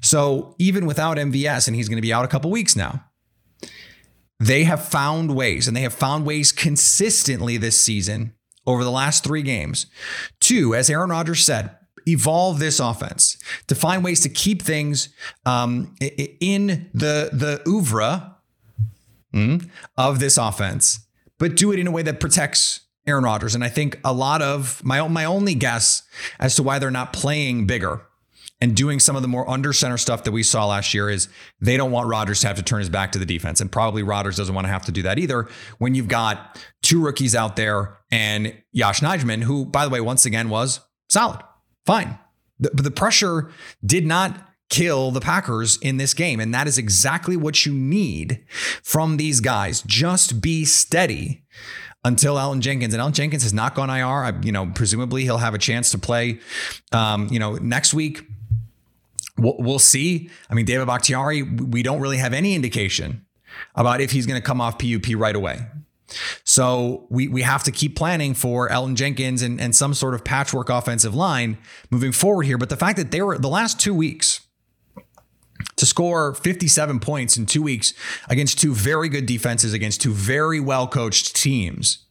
So 0.00 0.56
even 0.58 0.84
without 0.84 1.16
MVS, 1.16 1.68
and 1.68 1.76
he's 1.76 1.88
going 1.88 1.98
to 1.98 2.02
be 2.02 2.12
out 2.12 2.24
a 2.24 2.28
couple 2.28 2.50
weeks 2.50 2.74
now, 2.74 3.04
they 4.40 4.64
have 4.64 4.84
found 4.84 5.36
ways, 5.36 5.68
and 5.68 5.76
they 5.76 5.82
have 5.82 5.94
found 5.94 6.26
ways 6.26 6.50
consistently 6.50 7.56
this 7.56 7.80
season 7.80 8.34
over 8.68 8.84
the 8.84 8.90
last 8.90 9.24
three 9.24 9.42
games 9.42 9.86
Two, 10.40 10.74
as 10.74 10.88
Aaron 10.88 11.10
Rodgers 11.10 11.44
said, 11.44 11.70
evolve 12.06 12.58
this 12.58 12.80
offense 12.80 13.36
to 13.66 13.74
find 13.74 14.04
ways 14.04 14.20
to 14.20 14.28
keep 14.28 14.62
things 14.62 15.08
um, 15.44 15.94
in 16.00 16.88
the 16.94 17.30
the 17.32 17.62
oeuvre 17.66 18.36
mm, 19.34 19.68
of 19.96 20.20
this 20.20 20.36
offense, 20.36 21.00
but 21.38 21.56
do 21.56 21.72
it 21.72 21.78
in 21.78 21.86
a 21.86 21.90
way 21.90 22.02
that 22.02 22.20
protects 22.20 22.80
Aaron 23.06 23.24
Rodgers. 23.24 23.54
And 23.54 23.64
I 23.64 23.68
think 23.68 23.98
a 24.04 24.12
lot 24.12 24.42
of 24.42 24.82
my 24.84 25.06
my 25.08 25.24
only 25.24 25.54
guess 25.54 26.02
as 26.38 26.54
to 26.56 26.62
why 26.62 26.78
they're 26.78 26.90
not 26.90 27.12
playing 27.12 27.66
bigger 27.66 28.02
and 28.60 28.74
doing 28.74 28.98
some 28.98 29.14
of 29.14 29.22
the 29.22 29.28
more 29.28 29.48
under 29.48 29.72
center 29.72 29.98
stuff 29.98 30.24
that 30.24 30.32
we 30.32 30.42
saw 30.42 30.66
last 30.66 30.92
year 30.92 31.08
is 31.08 31.28
they 31.60 31.76
don't 31.76 31.92
want 31.92 32.08
Rodgers 32.08 32.40
to 32.40 32.48
have 32.48 32.56
to 32.56 32.62
turn 32.62 32.80
his 32.80 32.88
back 32.88 33.12
to 33.12 33.18
the 33.18 33.26
defense. 33.26 33.60
And 33.60 33.70
probably 33.70 34.02
Rodgers 34.02 34.36
doesn't 34.36 34.54
want 34.54 34.66
to 34.66 34.72
have 34.72 34.84
to 34.86 34.92
do 34.92 35.02
that 35.02 35.18
either 35.18 35.48
when 35.78 35.94
you've 35.94 36.08
got 36.08 36.58
two 36.82 37.00
rookies 37.00 37.34
out 37.36 37.54
there 37.54 37.97
and 38.10 38.54
Yosh 38.72 39.00
Nijman, 39.00 39.42
who, 39.42 39.64
by 39.64 39.84
the 39.84 39.90
way, 39.90 40.00
once 40.00 40.24
again 40.24 40.48
was 40.48 40.80
solid, 41.08 41.40
fine. 41.84 42.18
The, 42.60 42.70
but 42.72 42.84
the 42.84 42.90
pressure 42.90 43.50
did 43.84 44.06
not 44.06 44.48
kill 44.68 45.10
the 45.10 45.20
Packers 45.20 45.78
in 45.78 45.96
this 45.96 46.14
game. 46.14 46.40
And 46.40 46.54
that 46.54 46.66
is 46.66 46.78
exactly 46.78 47.36
what 47.36 47.64
you 47.64 47.72
need 47.72 48.44
from 48.82 49.16
these 49.16 49.40
guys. 49.40 49.82
Just 49.82 50.40
be 50.40 50.64
steady 50.64 51.42
until 52.04 52.36
Elgton 52.36 52.60
Jenkins. 52.60 52.94
And 52.94 53.02
Elgton 53.02 53.14
Jenkins 53.14 53.42
has 53.44 53.54
not 53.54 53.74
gone 53.74 53.90
IR. 53.90 54.06
I, 54.06 54.32
you 54.42 54.52
know, 54.52 54.70
presumably 54.74 55.22
he'll 55.22 55.38
have 55.38 55.54
a 55.54 55.58
chance 55.58 55.90
to 55.92 55.98
play, 55.98 56.40
um, 56.92 57.28
you 57.30 57.38
know, 57.38 57.54
next 57.56 57.94
week. 57.94 58.26
We'll, 59.38 59.56
we'll 59.58 59.78
see. 59.78 60.30
I 60.50 60.54
mean, 60.54 60.64
David 60.64 60.86
Bakhtiari, 60.86 61.42
we 61.42 61.82
don't 61.82 62.00
really 62.00 62.16
have 62.18 62.32
any 62.32 62.54
indication 62.54 63.24
about 63.74 64.00
if 64.00 64.10
he's 64.10 64.26
going 64.26 64.40
to 64.40 64.44
come 64.44 64.60
off 64.60 64.78
PUP 64.78 65.06
right 65.14 65.34
away. 65.34 65.60
So 66.44 67.06
we 67.10 67.28
we 67.28 67.42
have 67.42 67.62
to 67.64 67.72
keep 67.72 67.96
planning 67.96 68.34
for 68.34 68.68
Elgton 68.68 68.94
Jenkins 68.94 69.42
and, 69.42 69.60
and 69.60 69.74
some 69.74 69.94
sort 69.94 70.14
of 70.14 70.24
patchwork 70.24 70.70
offensive 70.70 71.14
line 71.14 71.58
moving 71.90 72.12
forward 72.12 72.44
here. 72.44 72.58
But 72.58 72.70
the 72.70 72.76
fact 72.76 72.96
that 72.96 73.10
they 73.10 73.22
were 73.22 73.38
the 73.38 73.48
last 73.48 73.78
two 73.80 73.94
weeks 73.94 74.40
to 75.76 75.86
score 75.86 76.34
57 76.34 77.00
points 77.00 77.36
in 77.36 77.46
two 77.46 77.62
weeks 77.62 77.94
against 78.28 78.60
two 78.60 78.74
very 78.74 79.08
good 79.08 79.26
defenses, 79.26 79.72
against 79.72 80.00
two 80.00 80.12
very 80.12 80.60
well 80.60 80.86
coached 80.86 81.36
teams, 81.36 82.06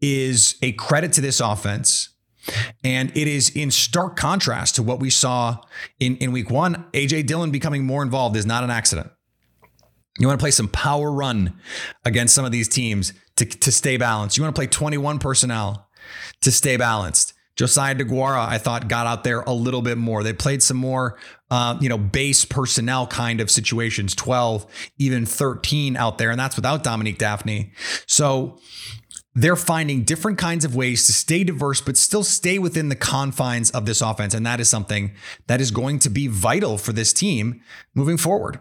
is 0.00 0.56
a 0.62 0.72
credit 0.72 1.12
to 1.14 1.20
this 1.20 1.40
offense. 1.40 2.10
And 2.82 3.16
it 3.16 3.28
is 3.28 3.50
in 3.50 3.70
stark 3.70 4.16
contrast 4.16 4.74
to 4.74 4.82
what 4.82 4.98
we 4.98 5.10
saw 5.10 5.58
in, 6.00 6.16
in 6.16 6.32
week 6.32 6.50
one. 6.50 6.86
AJ 6.92 7.26
Dillon 7.26 7.52
becoming 7.52 7.84
more 7.84 8.02
involved 8.02 8.36
is 8.36 8.44
not 8.44 8.64
an 8.64 8.70
accident. 8.70 9.10
You 10.18 10.26
want 10.26 10.38
to 10.38 10.42
play 10.42 10.50
some 10.50 10.68
power 10.68 11.10
run 11.10 11.58
against 12.04 12.34
some 12.34 12.44
of 12.44 12.52
these 12.52 12.68
teams 12.68 13.12
to, 13.36 13.46
to 13.46 13.72
stay 13.72 13.96
balanced. 13.96 14.36
You 14.36 14.42
want 14.42 14.54
to 14.54 14.58
play 14.58 14.66
21 14.66 15.18
personnel 15.18 15.88
to 16.42 16.52
stay 16.52 16.76
balanced. 16.76 17.34
Josiah 17.56 17.94
DeGuara, 17.94 18.46
I 18.46 18.58
thought, 18.58 18.88
got 18.88 19.06
out 19.06 19.24
there 19.24 19.40
a 19.40 19.52
little 19.52 19.82
bit 19.82 19.98
more. 19.98 20.22
They 20.22 20.32
played 20.32 20.62
some 20.62 20.78
more, 20.78 21.18
uh, 21.50 21.76
you 21.80 21.88
know, 21.88 21.98
base 21.98 22.44
personnel 22.44 23.06
kind 23.06 23.40
of 23.40 23.50
situations, 23.50 24.14
12, 24.14 24.66
even 24.98 25.26
13 25.26 25.96
out 25.96 26.18
there. 26.18 26.30
And 26.30 26.40
that's 26.40 26.56
without 26.56 26.82
Dominique 26.82 27.18
Dafney. 27.18 27.72
So 28.06 28.58
they're 29.34 29.56
finding 29.56 30.02
different 30.02 30.38
kinds 30.38 30.64
of 30.64 30.74
ways 30.74 31.06
to 31.06 31.12
stay 31.12 31.44
diverse, 31.44 31.80
but 31.80 31.96
still 31.96 32.24
stay 32.24 32.58
within 32.58 32.88
the 32.88 32.96
confines 32.96 33.70
of 33.70 33.84
this 33.84 34.00
offense. 34.00 34.32
And 34.32 34.46
that 34.46 34.60
is 34.60 34.68
something 34.68 35.12
that 35.46 35.60
is 35.60 35.70
going 35.70 35.98
to 36.00 36.10
be 36.10 36.28
vital 36.28 36.78
for 36.78 36.92
this 36.92 37.12
team 37.12 37.60
moving 37.94 38.16
forward. 38.16 38.60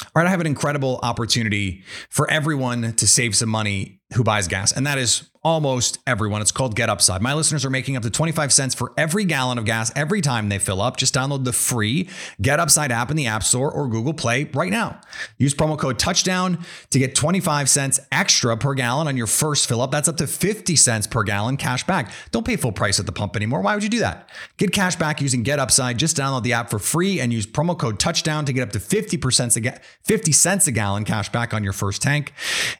All 0.00 0.22
right, 0.22 0.26
I 0.26 0.30
have 0.30 0.40
an 0.40 0.46
incredible 0.46 1.00
opportunity 1.02 1.82
for 2.08 2.30
everyone 2.30 2.94
to 2.94 3.06
save 3.06 3.34
some 3.34 3.48
money 3.48 4.00
who 4.14 4.24
buys 4.24 4.48
gas, 4.48 4.72
and 4.72 4.86
that 4.86 4.98
is 4.98 5.30
almost 5.44 5.98
everyone. 6.06 6.40
It's 6.40 6.52
called 6.52 6.76
Get 6.76 6.88
Upside. 6.88 7.20
My 7.20 7.34
listeners 7.34 7.64
are 7.64 7.70
making 7.70 7.96
up 7.96 8.02
to 8.04 8.10
25 8.10 8.52
cents 8.52 8.74
for 8.74 8.92
every 8.96 9.24
gallon 9.24 9.58
of 9.58 9.64
gas 9.64 9.90
every 9.96 10.20
time 10.20 10.48
they 10.48 10.58
fill 10.58 10.80
up. 10.80 10.96
Just 10.96 11.14
download 11.14 11.44
the 11.44 11.52
free 11.52 12.08
Get 12.40 12.60
Upside 12.60 12.92
app 12.92 13.10
in 13.10 13.16
the 13.16 13.26
App 13.26 13.42
Store 13.42 13.70
or 13.70 13.88
Google 13.88 14.14
Play 14.14 14.44
right 14.54 14.70
now. 14.70 15.00
Use 15.38 15.54
promo 15.54 15.78
code 15.78 15.98
touchdown 15.98 16.64
to 16.90 16.98
get 16.98 17.14
25 17.14 17.68
cents 17.68 18.00
extra 18.12 18.56
per 18.56 18.74
gallon 18.74 19.08
on 19.08 19.16
your 19.16 19.26
first 19.26 19.68
fill 19.68 19.82
up. 19.82 19.90
That's 19.90 20.08
up 20.08 20.16
to 20.18 20.26
50 20.26 20.76
cents 20.76 21.06
per 21.06 21.24
gallon 21.24 21.56
cash 21.56 21.84
back. 21.84 22.12
Don't 22.30 22.46
pay 22.46 22.56
full 22.56 22.72
price 22.72 23.00
at 23.00 23.06
the 23.06 23.12
pump 23.12 23.34
anymore. 23.36 23.62
Why 23.62 23.74
would 23.74 23.82
you 23.82 23.90
do 23.90 24.00
that? 24.00 24.30
Get 24.58 24.72
cash 24.72 24.96
back 24.96 25.20
using 25.20 25.42
Get 25.42 25.58
Upside. 25.58 25.98
Just 25.98 26.16
download 26.16 26.44
the 26.44 26.52
app 26.52 26.70
for 26.70 26.78
free 26.78 27.20
and 27.20 27.32
use 27.32 27.46
promo 27.46 27.76
code 27.76 27.98
touchdown 27.98 28.44
to 28.44 28.52
get 28.52 28.62
up 28.62 28.70
to 28.72 28.78
50% 28.78 29.66
a 29.66 29.80
50 30.04 30.32
cents 30.32 30.66
a 30.66 30.72
gallon 30.72 31.04
cash 31.04 31.30
back 31.30 31.52
on 31.52 31.64
your 31.64 31.72
first 31.72 32.02
tank. 32.02 32.32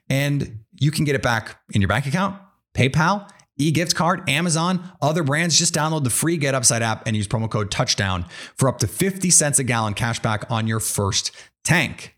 And 0.09 0.62
you 0.83 0.91
can 0.91 1.05
get 1.05 1.15
it 1.15 1.23
back 1.23 1.61
in 1.73 1.81
your 1.81 1.89
bank 1.89 2.07
account 2.07 2.41
PayPal, 2.75 3.29
e-gift 3.59 3.95
card, 3.95 4.29
Amazon, 4.29 4.83
other 5.01 5.23
brands. 5.23 5.59
Just 5.59 5.75
download 5.75 6.05
the 6.05 6.11
free 6.11 6.37
Get 6.37 6.55
Upside 6.55 6.83
app 6.83 7.07
and 7.07 7.15
use 7.15 7.29
promo 7.29 7.51
code 7.51 7.71
touchdown 7.71 8.27
for 8.57 8.69
up 8.69 8.79
to 8.79 8.87
50 8.87 9.31
cents 9.31 9.59
a 9.59 9.65
gallon 9.65 9.95
cash 9.95 10.19
back 10.21 10.51
on 10.51 10.67
your 10.67 10.81
first 10.81 11.31
tank. 11.63 12.17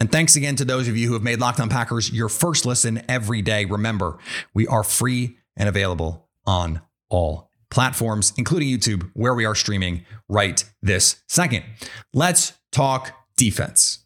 And 0.00 0.10
thanks 0.10 0.34
again 0.34 0.56
to 0.56 0.64
those 0.64 0.88
of 0.88 0.96
you 0.96 1.06
who 1.06 1.12
have 1.12 1.22
made 1.22 1.38
Locked 1.38 1.60
On 1.60 1.68
Packers 1.68 2.12
your 2.12 2.28
first 2.28 2.66
listen 2.66 3.02
every 3.08 3.40
day. 3.40 3.66
Remember, 3.66 4.18
we 4.52 4.66
are 4.66 4.82
free 4.82 5.36
and 5.56 5.68
available 5.68 6.28
on 6.44 6.80
all 7.08 7.50
platforms, 7.70 8.32
including 8.36 8.68
YouTube, 8.68 9.10
where 9.14 9.34
we 9.34 9.44
are 9.44 9.54
streaming 9.54 10.04
right 10.28 10.64
this 10.82 11.22
second. 11.28 11.64
Let's 12.12 12.54
talk 12.72 13.14
defense 13.36 14.00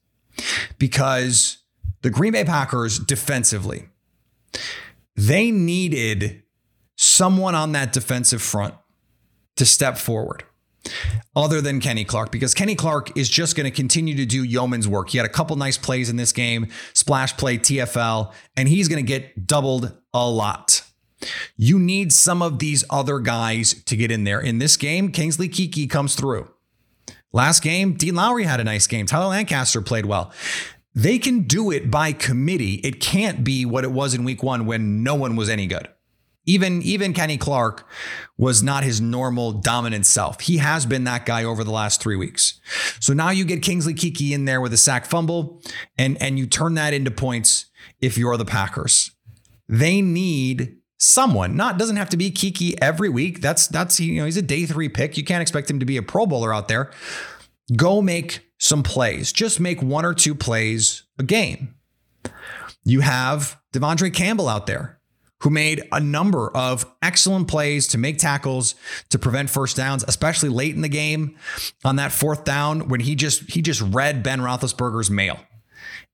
because 0.78 1.58
the 2.06 2.10
Green 2.10 2.30
Bay 2.30 2.44
Packers 2.44 3.00
defensively, 3.00 3.88
they 5.16 5.50
needed 5.50 6.44
someone 6.94 7.56
on 7.56 7.72
that 7.72 7.92
defensive 7.92 8.40
front 8.40 8.74
to 9.56 9.66
step 9.66 9.98
forward 9.98 10.44
other 11.34 11.60
than 11.60 11.80
Kenny 11.80 12.04
Clark 12.04 12.30
because 12.30 12.54
Kenny 12.54 12.76
Clark 12.76 13.18
is 13.18 13.28
just 13.28 13.56
going 13.56 13.64
to 13.64 13.72
continue 13.72 14.14
to 14.14 14.24
do 14.24 14.44
yeoman's 14.44 14.86
work. 14.86 15.10
He 15.10 15.18
had 15.18 15.26
a 15.26 15.28
couple 15.28 15.56
nice 15.56 15.76
plays 15.76 16.08
in 16.08 16.14
this 16.14 16.30
game, 16.30 16.68
splash 16.92 17.36
play, 17.36 17.58
TFL, 17.58 18.32
and 18.56 18.68
he's 18.68 18.86
going 18.86 19.04
to 19.04 19.08
get 19.08 19.48
doubled 19.48 19.92
a 20.14 20.30
lot. 20.30 20.82
You 21.56 21.76
need 21.76 22.12
some 22.12 22.40
of 22.40 22.60
these 22.60 22.84
other 22.88 23.18
guys 23.18 23.82
to 23.82 23.96
get 23.96 24.12
in 24.12 24.22
there. 24.22 24.38
In 24.38 24.58
this 24.58 24.76
game, 24.76 25.10
Kingsley 25.10 25.48
Keke 25.48 25.90
comes 25.90 26.14
through. 26.14 26.48
Last 27.32 27.64
game, 27.64 27.94
Dean 27.94 28.14
Lowry 28.14 28.44
had 28.44 28.60
a 28.60 28.64
nice 28.64 28.86
game. 28.86 29.06
Tyler 29.06 29.26
Lancaster 29.26 29.82
played 29.82 30.06
well. 30.06 30.32
They 30.96 31.18
can 31.18 31.42
do 31.42 31.70
it 31.70 31.90
by 31.90 32.12
committee. 32.12 32.76
It 32.76 33.00
can't 33.00 33.44
be 33.44 33.66
what 33.66 33.84
it 33.84 33.92
was 33.92 34.14
in 34.14 34.24
week 34.24 34.42
one 34.42 34.64
when 34.64 35.02
no 35.02 35.14
one 35.14 35.36
was 35.36 35.50
any 35.50 35.66
good. 35.66 35.88
Even, 36.46 36.80
even 36.82 37.12
Kenny 37.12 37.36
Clark 37.36 37.86
was 38.38 38.62
not 38.62 38.82
his 38.82 38.98
normal 38.98 39.52
dominant 39.52 40.06
self. 40.06 40.40
He 40.40 40.56
has 40.56 40.86
been 40.86 41.04
that 41.04 41.26
guy 41.26 41.44
over 41.44 41.62
the 41.62 41.70
last 41.70 42.00
three 42.00 42.16
weeks. 42.16 42.60
So 42.98 43.12
now 43.12 43.28
you 43.28 43.44
get 43.44 43.62
Kingsley 43.62 43.92
Keke 43.92 44.30
in 44.30 44.46
there 44.46 44.60
with 44.60 44.72
a 44.72 44.78
sack 44.78 45.04
fumble, 45.04 45.60
and, 45.98 46.20
and 46.22 46.38
you 46.38 46.46
turn 46.46 46.74
that 46.74 46.94
into 46.94 47.10
points 47.10 47.66
if 48.00 48.16
you're 48.16 48.36
the 48.38 48.44
Packers. 48.46 49.10
They 49.68 50.00
need 50.00 50.78
someone. 50.98 51.56
Not 51.56 51.78
doesn't 51.78 51.96
have 51.96 52.08
to 52.10 52.16
be 52.16 52.30
Keke 52.30 52.74
every 52.80 53.08
week. 53.08 53.40
That's 53.40 53.66
that's 53.66 53.98
you 54.00 54.20
know 54.20 54.24
he's 54.24 54.36
a 54.36 54.42
day 54.42 54.64
three 54.64 54.88
pick. 54.88 55.16
You 55.16 55.24
can't 55.24 55.42
expect 55.42 55.70
him 55.70 55.80
to 55.80 55.86
be 55.86 55.96
a 55.96 56.02
Pro 56.02 56.26
Bowler 56.26 56.54
out 56.54 56.68
there. 56.68 56.90
Go 57.74 58.00
make 58.00 58.45
some 58.58 58.82
plays. 58.82 59.32
Just 59.32 59.60
make 59.60 59.82
one 59.82 60.04
or 60.04 60.14
two 60.14 60.34
plays 60.34 61.04
a 61.18 61.22
game. 61.22 61.74
You 62.84 63.00
have 63.00 63.60
De'Vondre 63.72 64.12
Campbell 64.12 64.48
out 64.48 64.66
there 64.66 64.96
who 65.40 65.50
made 65.50 65.82
a 65.92 66.00
number 66.00 66.50
of 66.56 66.86
excellent 67.02 67.46
plays 67.46 67.86
to 67.88 67.98
make 67.98 68.18
tackles 68.18 68.74
to 69.10 69.18
prevent 69.18 69.50
first 69.50 69.76
downs, 69.76 70.04
especially 70.08 70.48
late 70.48 70.74
in 70.74 70.80
the 70.80 70.88
game 70.88 71.36
on 71.84 71.96
that 71.96 72.12
fourth 72.12 72.44
down 72.44 72.88
when 72.88 73.00
he 73.00 73.14
just 73.14 73.50
he 73.50 73.60
just 73.60 73.82
read 73.82 74.22
Ben 74.22 74.40
Roethlisberger's 74.40 75.10
mail 75.10 75.38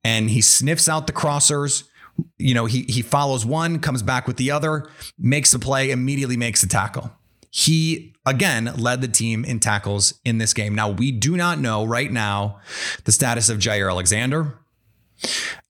and 0.02 0.30
he 0.30 0.40
sniffs 0.40 0.88
out 0.88 1.06
the 1.06 1.12
crossers. 1.12 1.84
You 2.38 2.54
know, 2.54 2.66
he 2.66 2.82
he 2.82 3.02
follows 3.02 3.46
one, 3.46 3.78
comes 3.78 4.02
back 4.02 4.26
with 4.26 4.37
the 4.37 4.50
other, 4.50 4.88
makes 5.18 5.52
the 5.52 5.58
play, 5.58 5.90
immediately 5.90 6.37
makes 6.37 6.61
the 6.61 6.66
tackle. 6.66 7.12
He 7.54 8.14
again 8.25 8.73
led 8.78 9.02
the 9.02 9.09
team 9.09 9.44
in 9.44 9.61
tackles 9.61 10.14
in 10.25 10.38
this 10.38 10.54
game. 10.54 10.75
Now 10.75 10.88
we 10.88 11.12
do 11.12 11.37
not 11.37 11.59
know 11.59 11.85
right 11.85 12.11
now 12.11 12.61
the 13.04 13.12
status 13.12 13.50
of 13.50 13.59
Jaire 13.59 13.90
Alexander. 13.90 14.59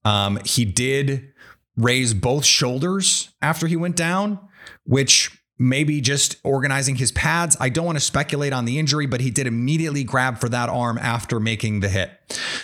Um, 0.04 0.38
he 0.44 0.64
did 0.64 1.32
raise 1.76 2.14
both 2.14 2.44
shoulders 2.44 3.30
after 3.42 3.66
he 3.66 3.74
went 3.74 3.96
down, 3.96 4.38
which 4.84 5.36
maybe 5.58 6.00
just 6.00 6.36
organizing 6.44 6.94
his 6.94 7.10
pads. 7.10 7.56
I 7.58 7.68
don't 7.68 7.84
want 7.84 7.98
to 7.98 8.04
speculate 8.04 8.52
on 8.52 8.64
the 8.64 8.78
injury, 8.78 9.06
but 9.06 9.20
he 9.20 9.32
did 9.32 9.48
immediately 9.48 10.04
grab 10.04 10.38
for 10.38 10.48
that 10.50 10.68
arm 10.68 10.98
after 10.98 11.40
making 11.40 11.80
the 11.80 11.88
hit. 11.88 12.12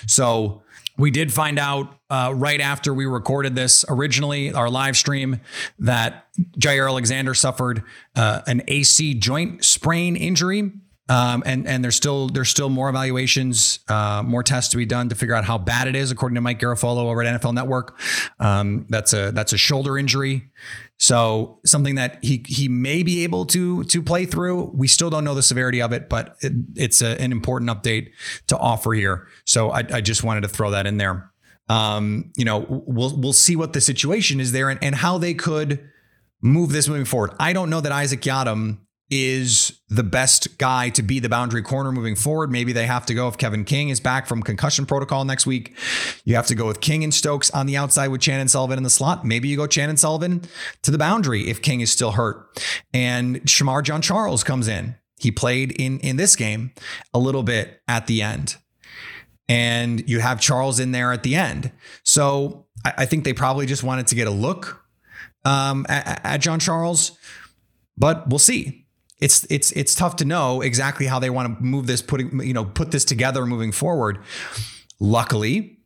So 0.07 0.63
we 0.99 1.11
did 1.11 1.33
find 1.33 1.59
out 1.59 1.95
uh, 2.11 2.33
right 2.35 2.61
after 2.61 2.93
we 2.93 3.07
recorded 3.07 3.55
this 3.55 3.85
originally, 3.89 4.53
our 4.53 4.69
live 4.69 4.97
stream, 4.97 5.41
that 5.79 6.27
Jaire 6.59 6.89
Alexander 6.89 7.35
suffered 7.35 7.85
uh, 8.17 8.43
an 8.47 8.63
AC 8.67 9.15
joint 9.15 9.65
sprain 9.65 10.17
injury. 10.17 10.73
Um, 11.11 11.43
and 11.47 11.67
and 11.67 11.83
there's 11.83 11.97
still 11.97 12.29
there's 12.29 12.51
still 12.51 12.69
more 12.69 12.91
evaluations, 12.91 13.79
uh, 13.89 14.23
more 14.23 14.43
tests 14.43 14.73
to 14.73 14.77
be 14.77 14.85
done 14.85 15.09
to 15.09 15.15
figure 15.15 15.35
out 15.35 15.47
how 15.47 15.57
bad 15.57 15.89
it 15.89 15.97
is, 15.97 16.11
according 16.11 16.35
to 16.35 16.43
Mike 16.43 16.61
Garafolo 16.61 17.05
over 17.05 17.23
at 17.23 17.41
NFL 17.41 17.55
Network. 17.55 17.99
Um, 18.39 18.85
that's 18.91 19.15
a 19.15 19.33
that's 19.33 19.55
a 19.55 19.57
shoulder 19.57 19.97
injury, 19.97 20.51
so 20.99 21.61
something 21.65 21.95
that 21.95 22.23
he 22.25 22.45
he 22.47 22.69
may 22.69 23.03
be 23.05 23.23
able 23.23 23.47
to 23.47 23.85
to 23.85 24.03
play 24.03 24.27
through. 24.27 24.73
We 24.75 24.89
still 24.89 25.11
don't 25.11 25.25
know 25.25 25.35
the 25.35 25.43
severity 25.43 25.81
of 25.81 25.93
it, 25.93 26.09
but 26.09 26.37
it, 26.41 26.53
it's 26.75 27.01
a, 27.03 27.21
an 27.21 27.31
important 27.31 27.71
update 27.71 28.11
to 28.49 28.59
offer 28.59 28.93
here. 28.93 29.29
So 29.45 29.71
I, 29.71 29.79
I 29.93 30.01
just 30.01 30.25
wanted 30.25 30.43
to 30.43 30.49
throw 30.49 30.73
that 30.73 30.87
in 30.87 30.97
there. 30.97 31.31
Um, 31.69 32.33
you 32.37 32.45
know, 32.45 32.67
we'll 32.69 33.17
we'll 33.17 33.33
see 33.33 33.55
what 33.55 33.73
the 33.73 33.81
situation 33.81 34.41
is 34.41 34.51
there 34.51 34.71
and, 34.71 34.83
and 34.83 34.95
how 34.95 35.19
they 35.19 35.35
could 35.35 35.89
move 36.43 36.71
this 36.71 36.89
moving 36.89 37.05
forward. 37.05 37.33
I 37.39 37.53
don't 37.53 37.71
know 37.71 37.81
that 37.81 37.93
Isaac 37.93 38.21
Yiadom 38.23 38.79
is 39.11 39.81
the 39.89 40.03
best 40.03 40.59
guy 40.59 40.91
to 40.91 41.03
be 41.03 41.19
the 41.19 41.31
boundary 41.31 41.63
corner 41.63 41.91
moving 41.91 42.15
forward. 42.15 42.51
Maybe 42.51 42.73
they 42.73 42.87
have 42.87 43.07
to 43.07 43.15
go 43.15 43.27
if 43.29 43.39
Kevin 43.39 43.65
King 43.65 43.89
is 43.89 44.01
back 44.01 44.27
from 44.27 44.43
concussion 44.43 44.85
protocol 44.85 45.25
next 45.25 45.47
week. 45.47 45.75
You 46.25 46.35
have 46.35 46.47
to 46.49 46.55
go 46.55 46.67
with 46.67 46.83
King 46.83 47.05
and 47.05 47.15
Stokes 47.15 47.51
on 47.53 47.65
the 47.67 47.77
outside 47.77 48.09
with 48.09 48.21
Chandon 48.21 48.49
Sullivan 48.49 48.77
in 48.77 48.83
the 48.83 48.91
slot. 48.91 49.25
Maybe 49.25 49.49
you 49.49 49.57
go 49.57 49.67
Chandon 49.67 49.97
Sullivan 49.97 50.43
to 50.83 50.91
the 50.91 50.99
boundary 50.99 51.49
if 51.49 51.63
King 51.63 51.81
is 51.81 51.91
still 51.91 52.13
hurt. 52.13 52.63
And 52.93 53.41
Shemar 53.43 53.83
Jean-Charles 53.83 54.45
comes 54.45 54.69
in 54.69 54.97
He 55.19 55.31
played 55.31 55.73
in 55.73 56.01
in 56.01 56.17
this 56.17 56.37
game 56.37 56.73
a 57.13 57.19
little 57.19 57.43
bit 57.43 57.81
at 57.89 58.07
the 58.07 58.23
end. 58.23 58.57
And 59.49 60.07
you 60.09 60.21
have 60.21 60.41
Charles 60.41 60.79
in 60.79 60.93
there 60.93 61.13
at 61.13 61.23
the 61.23 61.35
end. 61.35 61.73
So 62.03 62.67
I, 62.85 62.93
I 62.99 63.07
think 63.07 63.25
they 63.25 63.33
probably 63.33 63.65
just 63.65 63.83
wanted 63.83 64.07
to 64.09 64.15
get 64.15 64.27
a 64.27 64.31
look 64.31 64.85
um, 65.45 65.87
at, 65.89 66.21
at 66.25 66.41
Jean-Charles, 66.43 67.13
but 67.97 68.29
we'll 68.29 68.39
see. 68.39 68.78
It's 69.21 69.45
it's 69.51 69.73
it's 69.73 69.95
tough 69.95 70.17
to 70.17 70.25
know 70.25 70.61
exactly 70.61 71.07
how 71.07 71.19
they 71.19 71.31
want 71.31 71.59
to 71.59 71.65
move 71.65 71.87
this, 71.87 72.03
putting 72.03 72.41
you 72.41 72.53
know 72.53 72.65
put 72.65 72.91
this 72.91 73.05
together 73.05 73.45
moving 73.45 73.73
forward. 73.73 74.19
Luckily, 75.01 75.79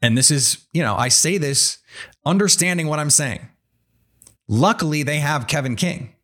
and 0.00 0.16
this 0.16 0.30
is 0.30 0.66
you 0.72 0.82
know 0.82 0.94
I 0.96 1.08
say 1.08 1.38
this 1.38 1.78
understanding 2.24 2.86
what 2.86 2.98
I'm 2.98 3.10
saying. 3.10 3.48
Luckily, 4.48 5.02
they 5.02 5.18
have 5.18 5.46
Kevin 5.46 5.76
King, 5.76 6.14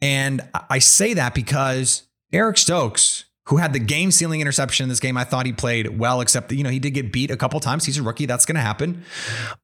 and 0.00 0.48
I 0.70 0.78
say 0.78 1.14
that 1.14 1.34
because 1.34 2.04
Eric 2.32 2.58
Stokes 2.58 3.24
who 3.46 3.58
had 3.58 3.72
the 3.72 3.78
game 3.78 4.10
sealing 4.10 4.40
interception 4.40 4.84
in 4.84 4.88
this 4.88 5.00
game. 5.00 5.16
I 5.16 5.24
thought 5.24 5.46
he 5.46 5.52
played 5.52 5.98
well, 5.98 6.20
except 6.20 6.48
that, 6.48 6.56
you 6.56 6.64
know, 6.64 6.70
he 6.70 6.78
did 6.78 6.90
get 6.92 7.12
beat 7.12 7.30
a 7.30 7.36
couple 7.36 7.58
times. 7.60 7.84
He's 7.84 7.98
a 7.98 8.02
rookie. 8.02 8.26
That's 8.26 8.44
going 8.44 8.56
to 8.56 8.60
happen. 8.60 9.04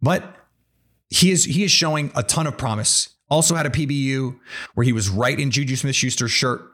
But 0.01 0.37
he 1.11 1.31
is 1.31 1.45
he 1.45 1.65
is 1.65 1.71
showing 1.71 2.11
a 2.15 2.23
ton 2.23 2.47
of 2.47 2.57
promise. 2.57 3.11
Also 3.33 3.55
had 3.55 3.65
a 3.65 3.71
PBU 3.71 4.39
where 4.75 4.85
he 4.85 4.93
was 4.93 5.09
right 5.09 5.41
in 5.41 5.49
JuJu 5.49 5.79
Smith-Schuster's 5.79 6.31
shirt. 6.31 6.71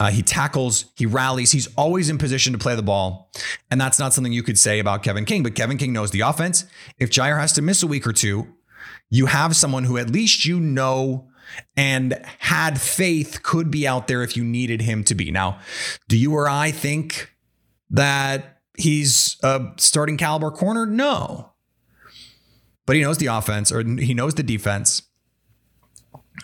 Uh, 0.00 0.10
he 0.10 0.20
tackles, 0.20 0.86
he 0.96 1.06
rallies, 1.06 1.52
he's 1.52 1.68
always 1.76 2.10
in 2.10 2.18
position 2.18 2.52
to 2.52 2.58
play 2.58 2.74
the 2.74 2.82
ball. 2.82 3.30
And 3.70 3.80
that's 3.80 4.00
not 4.00 4.12
something 4.12 4.32
you 4.32 4.42
could 4.42 4.58
say 4.58 4.80
about 4.80 5.04
Kevin 5.04 5.24
King, 5.24 5.44
but 5.44 5.54
Kevin 5.54 5.78
King 5.78 5.92
knows 5.92 6.10
the 6.10 6.22
offense. 6.22 6.64
If 6.98 7.10
Jaire 7.10 7.38
has 7.38 7.52
to 7.52 7.62
miss 7.62 7.84
a 7.84 7.86
week 7.86 8.04
or 8.04 8.12
two, 8.12 8.48
you 9.10 9.26
have 9.26 9.54
someone 9.54 9.84
who 9.84 9.96
at 9.96 10.10
least 10.10 10.44
you 10.44 10.58
know 10.58 11.28
and 11.76 12.20
had 12.40 12.80
faith 12.80 13.44
could 13.44 13.70
be 13.70 13.86
out 13.86 14.08
there 14.08 14.24
if 14.24 14.36
you 14.36 14.42
needed 14.42 14.80
him 14.80 15.04
to 15.04 15.14
be. 15.14 15.30
Now, 15.30 15.60
do 16.08 16.18
you 16.18 16.34
or 16.34 16.48
I 16.48 16.72
think 16.72 17.32
that 17.90 18.58
he's 18.76 19.36
a 19.44 19.68
starting 19.76 20.16
caliber 20.16 20.50
corner? 20.50 20.84
No. 20.84 21.52
But 22.86 22.96
he 22.96 23.02
knows 23.02 23.18
the 23.18 23.26
offense 23.26 23.70
or 23.70 23.84
he 23.84 24.14
knows 24.14 24.34
the 24.34 24.42
defense. 24.42 25.02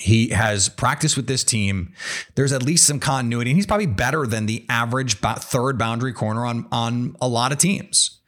He 0.00 0.28
has 0.28 0.68
practiced 0.68 1.16
with 1.16 1.26
this 1.26 1.42
team. 1.42 1.92
There's 2.34 2.52
at 2.52 2.62
least 2.62 2.86
some 2.86 3.00
continuity, 3.00 3.50
and 3.50 3.56
he's 3.58 3.66
probably 3.66 3.86
better 3.86 4.26
than 4.26 4.46
the 4.46 4.64
average 4.68 5.16
third 5.16 5.78
boundary 5.78 6.12
corner 6.12 6.44
on, 6.44 6.66
on 6.70 7.16
a 7.20 7.28
lot 7.28 7.52
of 7.52 7.58
teams. 7.58 8.20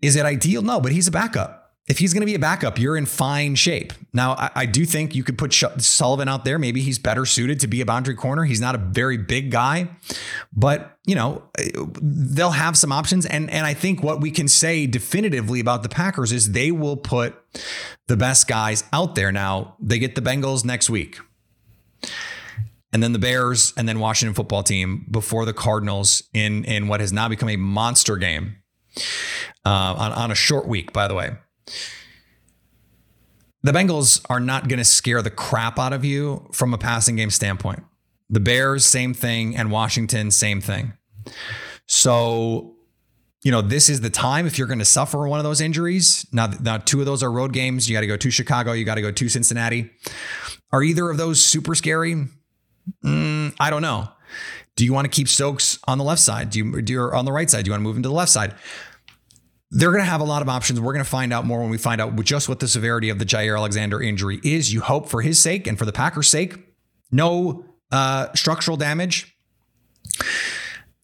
Is 0.00 0.16
it 0.16 0.24
ideal? 0.24 0.62
No, 0.62 0.80
but 0.80 0.92
he's 0.92 1.08
a 1.08 1.12
backup 1.12 1.61
if 1.88 1.98
he's 1.98 2.14
going 2.14 2.20
to 2.20 2.26
be 2.26 2.34
a 2.34 2.38
backup, 2.38 2.78
you're 2.78 2.96
in 2.96 3.06
fine 3.06 3.56
shape. 3.56 3.92
Now, 4.12 4.34
I, 4.34 4.50
I 4.54 4.66
do 4.66 4.86
think 4.86 5.16
you 5.16 5.24
could 5.24 5.36
put 5.36 5.52
Sh- 5.52 5.64
Sullivan 5.78 6.28
out 6.28 6.44
there. 6.44 6.56
Maybe 6.58 6.80
he's 6.80 6.98
better 6.98 7.26
suited 7.26 7.58
to 7.60 7.66
be 7.66 7.80
a 7.80 7.86
boundary 7.86 8.14
corner. 8.14 8.44
He's 8.44 8.60
not 8.60 8.76
a 8.76 8.78
very 8.78 9.16
big 9.16 9.50
guy, 9.50 9.88
but 10.52 10.96
you 11.04 11.16
know 11.16 11.42
they'll 12.00 12.52
have 12.52 12.78
some 12.78 12.92
options. 12.92 13.26
And 13.26 13.50
and 13.50 13.66
I 13.66 13.74
think 13.74 14.02
what 14.02 14.20
we 14.20 14.30
can 14.30 14.46
say 14.46 14.86
definitively 14.86 15.58
about 15.58 15.82
the 15.82 15.88
Packers 15.88 16.30
is 16.30 16.52
they 16.52 16.70
will 16.70 16.96
put 16.96 17.34
the 18.06 18.16
best 18.16 18.46
guys 18.46 18.84
out 18.92 19.16
there. 19.16 19.32
Now 19.32 19.76
they 19.80 19.98
get 19.98 20.14
the 20.14 20.22
Bengals 20.22 20.64
next 20.64 20.88
week, 20.88 21.18
and 22.92 23.02
then 23.02 23.12
the 23.12 23.18
Bears, 23.18 23.74
and 23.76 23.88
then 23.88 23.98
Washington 23.98 24.34
Football 24.34 24.62
Team 24.62 25.04
before 25.10 25.44
the 25.44 25.52
Cardinals 25.52 26.22
in 26.32 26.64
in 26.64 26.86
what 26.86 27.00
has 27.00 27.12
now 27.12 27.28
become 27.28 27.48
a 27.48 27.56
monster 27.56 28.16
game 28.16 28.58
uh, 29.66 29.94
on 29.98 30.12
on 30.12 30.30
a 30.30 30.36
short 30.36 30.68
week. 30.68 30.92
By 30.92 31.08
the 31.08 31.14
way. 31.14 31.32
The 33.62 33.72
Bengals 33.72 34.24
are 34.28 34.40
not 34.40 34.68
going 34.68 34.78
to 34.78 34.84
scare 34.84 35.22
the 35.22 35.30
crap 35.30 35.78
out 35.78 35.92
of 35.92 36.04
you 36.04 36.48
from 36.52 36.74
a 36.74 36.78
passing 36.78 37.16
game 37.16 37.30
standpoint. 37.30 37.84
The 38.28 38.40
Bears, 38.40 38.84
same 38.84 39.14
thing, 39.14 39.56
and 39.56 39.70
Washington, 39.70 40.30
same 40.30 40.60
thing. 40.60 40.94
So, 41.86 42.74
you 43.44 43.52
know, 43.52 43.62
this 43.62 43.88
is 43.88 44.00
the 44.00 44.10
time 44.10 44.46
if 44.46 44.58
you're 44.58 44.66
going 44.66 44.78
to 44.80 44.84
suffer 44.84 45.28
one 45.28 45.38
of 45.38 45.44
those 45.44 45.60
injuries. 45.60 46.26
Now, 46.32 46.48
now 46.60 46.78
two 46.78 47.00
of 47.00 47.06
those 47.06 47.22
are 47.22 47.30
road 47.30 47.52
games. 47.52 47.88
You 47.88 47.94
got 47.94 48.00
to 48.00 48.06
go 48.06 48.16
to 48.16 48.30
Chicago, 48.30 48.72
you 48.72 48.84
got 48.84 48.96
to 48.96 49.02
go 49.02 49.12
to 49.12 49.28
Cincinnati. 49.28 49.90
Are 50.72 50.82
either 50.82 51.10
of 51.10 51.16
those 51.16 51.40
super 51.40 51.74
scary? 51.74 52.26
Mm, 53.04 53.54
I 53.60 53.70
don't 53.70 53.82
know. 53.82 54.08
Do 54.74 54.84
you 54.84 54.92
want 54.92 55.04
to 55.04 55.10
keep 55.10 55.28
Stokes 55.28 55.78
on 55.86 55.98
the 55.98 56.04
left 56.04 56.22
side? 56.22 56.50
Do 56.50 56.58
you, 56.58 56.82
do 56.82 56.92
you 56.92 57.00
on 57.00 57.26
the 57.26 57.32
right 57.32 57.48
side? 57.48 57.64
Do 57.64 57.68
you 57.68 57.72
want 57.72 57.80
to 57.80 57.84
move 57.84 57.96
him 57.96 58.02
to 58.02 58.08
the 58.08 58.14
left 58.14 58.30
side? 58.30 58.54
They're 59.74 59.90
going 59.90 60.04
to 60.04 60.10
have 60.10 60.20
a 60.20 60.24
lot 60.24 60.42
of 60.42 60.50
options. 60.50 60.78
We're 60.80 60.92
going 60.92 61.04
to 61.04 61.10
find 61.10 61.32
out 61.32 61.46
more 61.46 61.60
when 61.60 61.70
we 61.70 61.78
find 61.78 61.98
out 61.98 62.14
just 62.24 62.46
what 62.46 62.60
the 62.60 62.68
severity 62.68 63.08
of 63.08 63.18
the 63.18 63.24
Jaire 63.24 63.56
Alexander 63.56 64.02
injury 64.02 64.38
is. 64.44 64.72
You 64.72 64.82
hope 64.82 65.08
for 65.08 65.22
his 65.22 65.40
sake 65.40 65.66
and 65.66 65.78
for 65.78 65.86
the 65.86 65.92
Packers' 65.92 66.28
sake, 66.28 66.58
no 67.10 67.64
uh, 67.90 68.28
structural 68.34 68.76
damage. 68.76 69.34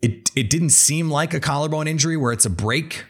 It 0.03 0.31
it 0.37 0.51
didn't 0.51 0.71
seem 0.71 1.11
like 1.11 1.33
a 1.33 1.41
collarbone 1.41 1.89
injury 1.89 2.19
where 2.19 2.31
it's 2.31 2.45
a 2.45 2.51
break. 2.51 3.07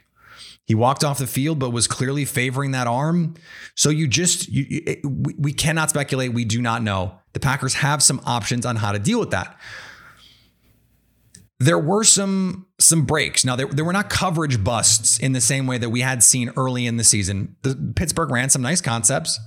He 0.65 0.77
walked 0.77 1.03
off 1.03 1.19
the 1.19 1.27
field, 1.27 1.59
but 1.59 1.71
was 1.71 1.89
clearly 1.89 2.25
favoring 2.25 2.71
that 2.71 2.87
arm. 2.87 3.35
So 3.75 3.91
you 3.91 4.07
just 4.07 4.49
you, 4.49 4.83
it, 4.87 5.01
we, 5.05 5.35
we 5.39 5.53
cannot 5.53 5.91
speculate. 5.91 6.33
We 6.33 6.45
do 6.45 6.63
not 6.63 6.83
know. 6.83 7.19
The 7.33 7.41
Packers 7.41 7.75
have 7.75 8.01
some 8.01 8.21
options 8.25 8.65
on 8.65 8.77
how 8.77 8.93
to 8.93 8.99
deal 9.01 9.19
with 9.19 9.31
that 9.31 9.59
there 11.61 11.79
were 11.79 12.05
some 12.05 12.67
some 12.79 13.05
breaks. 13.05 13.45
Now 13.45 13.57
there, 13.57 13.67
there 13.67 13.85
were 13.85 13.93
not 13.93 14.11
coverage 14.11 14.63
busts 14.63 15.19
in 15.19 15.33
the 15.33 15.41
same 15.41 15.67
way 15.67 15.79
that 15.79 15.91
we 15.91 16.01
had 16.01 16.23
seen 16.23 16.53
early 16.57 16.87
in 16.87 16.97
the 16.97 17.05
season. 17.05 17.57
The 17.63 17.93
Pittsburgh 17.97 18.31
ran 18.31 18.51
some 18.51 18.63
nice 18.63 18.81
concepts. 18.81 19.39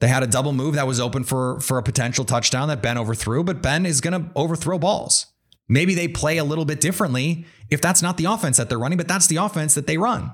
They 0.00 0.08
had 0.08 0.22
a 0.22 0.26
double 0.26 0.52
move 0.52 0.74
that 0.74 0.86
was 0.86 0.98
open 0.98 1.24
for 1.24 1.60
for 1.60 1.78
a 1.78 1.82
potential 1.82 2.24
touchdown 2.24 2.68
that 2.68 2.82
Ben 2.82 2.98
overthrew, 2.98 3.44
but 3.44 3.62
Ben 3.62 3.86
is 3.86 4.00
going 4.00 4.20
to 4.20 4.30
overthrow 4.34 4.78
balls. 4.78 5.26
Maybe 5.68 5.94
they 5.94 6.08
play 6.08 6.38
a 6.38 6.44
little 6.44 6.64
bit 6.64 6.80
differently 6.80 7.46
if 7.70 7.80
that's 7.80 8.02
not 8.02 8.16
the 8.16 8.24
offense 8.24 8.56
that 8.56 8.68
they're 8.68 8.78
running, 8.78 8.98
but 8.98 9.06
that's 9.06 9.28
the 9.28 9.36
offense 9.36 9.74
that 9.74 9.86
they 9.86 9.98
run. 9.98 10.32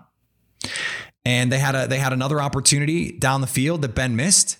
And 1.26 1.52
they 1.52 1.58
had 1.58 1.74
a 1.74 1.86
they 1.86 1.98
had 1.98 2.14
another 2.14 2.40
opportunity 2.40 3.12
down 3.12 3.42
the 3.42 3.46
field 3.46 3.82
that 3.82 3.94
Ben 3.94 4.16
missed. 4.16 4.58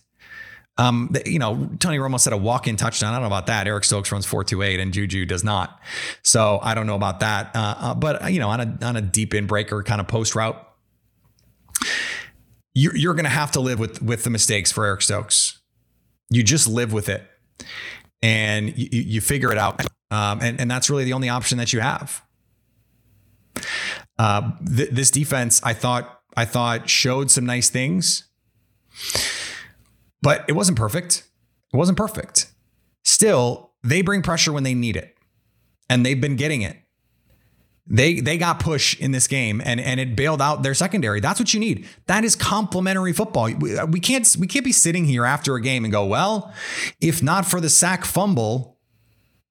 Um, 0.79 1.11
you 1.25 1.39
know, 1.39 1.71
Tony 1.79 1.97
Romo 1.99 2.21
said 2.21 2.33
a 2.33 2.37
walk-in 2.37 2.77
touchdown. 2.77 3.13
I 3.13 3.17
don't 3.17 3.23
know 3.23 3.35
about 3.35 3.47
that. 3.47 3.67
Eric 3.67 3.85
Stokes 3.85 4.13
runs 4.13 4.27
four 4.27 4.45
two 4.45 4.63
eight, 4.63 4.79
and 4.79 4.93
Juju 4.93 5.25
does 5.25 5.43
not. 5.43 5.81
So 6.23 6.59
I 6.63 6.75
don't 6.75 6.87
know 6.87 6.97
about 6.97 7.21
that. 7.21 7.55
Uh, 7.55 7.75
uh, 7.79 7.95
but 7.95 8.31
you 8.33 8.39
know, 8.39 8.51
on 8.51 8.61
a 8.61 8.79
on 8.83 8.97
a 8.97 9.01
deep 9.01 9.33
in 9.33 9.47
breaker 9.47 9.83
kind 9.83 10.01
of 10.01 10.09
post 10.09 10.35
route, 10.35 10.63
you're 12.75 12.95
you're 12.95 13.15
going 13.15 13.25
to 13.25 13.31
have 13.31 13.53
to 13.53 13.61
live 13.61 13.79
with 13.79 14.03
with 14.03 14.25
the 14.25 14.31
mistakes 14.31 14.71
for 14.71 14.85
Eric 14.85 15.01
Stokes. 15.03 15.61
You 16.29 16.43
just 16.43 16.69
live 16.69 16.93
with 16.93 17.09
it, 17.09 17.23
and 18.23 18.77
you, 18.77 18.89
you 18.91 19.21
figure 19.21 19.51
it 19.51 19.59
out. 19.59 19.81
Um, 20.11 20.41
and 20.43 20.61
and 20.61 20.71
that's 20.71 20.91
really 20.91 21.05
the 21.05 21.15
only 21.15 21.29
option 21.29 21.57
that 21.59 21.73
you 21.73 21.81
have. 21.81 22.23
Uh, 24.19 24.53
th- 24.65 24.91
this 24.91 25.11
defense, 25.11 25.61
I 25.63 25.73
thought, 25.73 26.21
I 26.37 26.45
thought 26.45 26.89
showed 26.89 27.31
some 27.31 27.47
nice 27.47 27.69
things. 27.69 28.25
But 30.27 30.45
it 30.49 30.55
wasn't 30.55 30.77
perfect. 30.77 31.23
It 31.73 31.77
wasn't 31.77 31.97
perfect. 31.97 32.51
Still, 33.05 33.71
they 33.85 34.03
bring 34.03 34.23
pressure 34.23 34.53
when 34.53 34.65
they 34.65 34.75
need 34.75 34.97
it. 34.97 35.17
And 35.89 36.05
they've 36.05 36.21
been 36.21 36.35
getting 36.35 36.63
it. 36.63 36.77
They 37.87 38.19
they 38.19 38.37
got 38.37 38.59
push 38.59 38.99
in 38.99 39.13
this 39.13 39.29
game 39.29 39.63
and 39.65 39.79
and 39.79 40.01
it 40.01 40.17
bailed 40.17 40.43
out 40.43 40.65
their 40.65 40.75
secondary. 40.75 41.21
That's 41.21 41.39
what 41.39 41.55
you 41.55 41.61
need. 41.61 41.87
That 42.07 42.25
is 42.25 42.35
complementary 42.35 43.13
football. 43.13 43.53
We, 43.53 43.79
uh, 43.79 43.87
we 43.87 44.01
can't 44.01 44.37
we 44.41 44.49
can't 44.49 44.65
be 44.65 44.73
sitting 44.73 45.05
here 45.05 45.25
after 45.25 45.55
a 45.55 45.61
game 45.61 45.85
and 45.85 45.93
go, 45.93 46.05
well, 46.05 46.53
if 47.01 47.23
not 47.23 47.47
for 47.47 47.61
the 47.61 47.71
sack 47.71 48.05
fumble, 48.05 48.81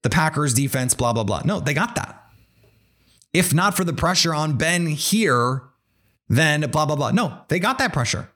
the 0.04 0.10
Packers 0.10 0.54
defense, 0.54 0.94
blah 0.94 1.14
blah 1.14 1.24
blah. 1.24 1.44
No, 1.46 1.62
they 1.62 1.74
got 1.74 1.96
that. 1.96 2.22
If 3.32 3.54
not 3.54 3.78
for 3.78 3.86
the 3.86 3.94
pressure 3.94 4.34
on 4.34 4.58
Ben 4.58 4.88
here, 4.88 5.64
then 6.28 6.70
blah 6.70 6.86
blah 6.86 6.98
blah. 6.98 7.12
No, 7.12 7.44
they 7.48 7.60
got 7.60 7.78
that 7.78 7.94
pressure. 7.94 8.30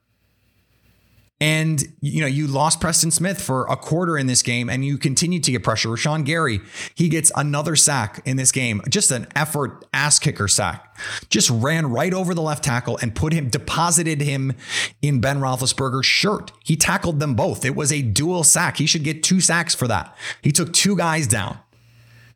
And 1.41 1.81
you 2.01 2.19
know, 2.19 2.27
you 2.27 2.47
lost 2.47 2.81
Preston 2.81 3.11
Smith 3.11 3.41
for 3.41 3.65
a 3.67 3.77
quarter 3.77 4.17
in 4.17 4.27
this 4.27 4.41
game, 4.41 4.69
and 4.69 4.83
you 4.83 4.97
continue 4.97 5.39
to 5.39 5.51
get 5.51 5.63
pressure. 5.63 5.87
Rashan 5.87 6.25
Gary, 6.25 6.59
he 6.95 7.07
gets 7.07 7.31
another 7.35 7.77
sack 7.77 8.21
in 8.25 8.35
this 8.35 8.51
game, 8.51 8.81
just 8.89 9.09
an 9.11 9.25
effort 9.35 9.85
ass 9.93 10.19
kicker 10.19 10.49
sack. 10.49 10.97
Just 11.29 11.49
ran 11.49 11.87
right 11.87 12.13
over 12.13 12.33
the 12.33 12.41
left 12.41 12.63
tackle 12.63 12.99
and 13.01 13.15
put 13.15 13.31
him, 13.31 13.47
deposited 13.49 14.19
him 14.19 14.53
in 15.01 15.21
Ben 15.21 15.39
Roethlisberger's 15.39 16.05
shirt. 16.05 16.51
He 16.65 16.75
tackled 16.75 17.21
them 17.21 17.35
both. 17.35 17.63
It 17.63 17.75
was 17.75 17.93
a 17.93 18.01
dual 18.01 18.43
sack. 18.43 18.75
He 18.77 18.85
should 18.85 19.05
get 19.05 19.23
two 19.23 19.39
sacks 19.39 19.73
for 19.73 19.87
that. 19.87 20.13
He 20.41 20.51
took 20.51 20.73
two 20.73 20.97
guys 20.97 21.25
down. 21.25 21.57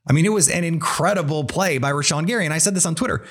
I 0.08 0.14
mean, 0.14 0.26
it 0.26 0.32
was 0.32 0.50
an 0.50 0.64
incredible 0.64 1.44
play 1.44 1.78
by 1.78 1.92
Rashan 1.92 2.26
Gary, 2.26 2.46
and 2.46 2.54
I 2.54 2.58
said 2.58 2.74
this 2.74 2.86
on 2.86 2.96
Twitter. 2.96 3.26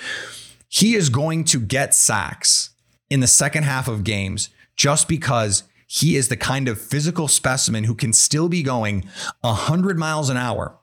He 0.68 0.94
is 0.94 1.08
going 1.08 1.44
to 1.44 1.60
get 1.60 1.94
sacks 1.94 2.70
in 3.10 3.20
the 3.20 3.26
second 3.26 3.64
half 3.64 3.88
of 3.88 4.04
games 4.04 4.48
just 4.76 5.08
because 5.08 5.64
he 5.86 6.16
is 6.16 6.28
the 6.28 6.36
kind 6.36 6.68
of 6.68 6.80
physical 6.80 7.28
specimen 7.28 7.84
who 7.84 7.94
can 7.94 8.12
still 8.12 8.48
be 8.48 8.62
going 8.62 9.08
100 9.42 9.98
miles 9.98 10.30
an 10.30 10.36
hour 10.36 10.78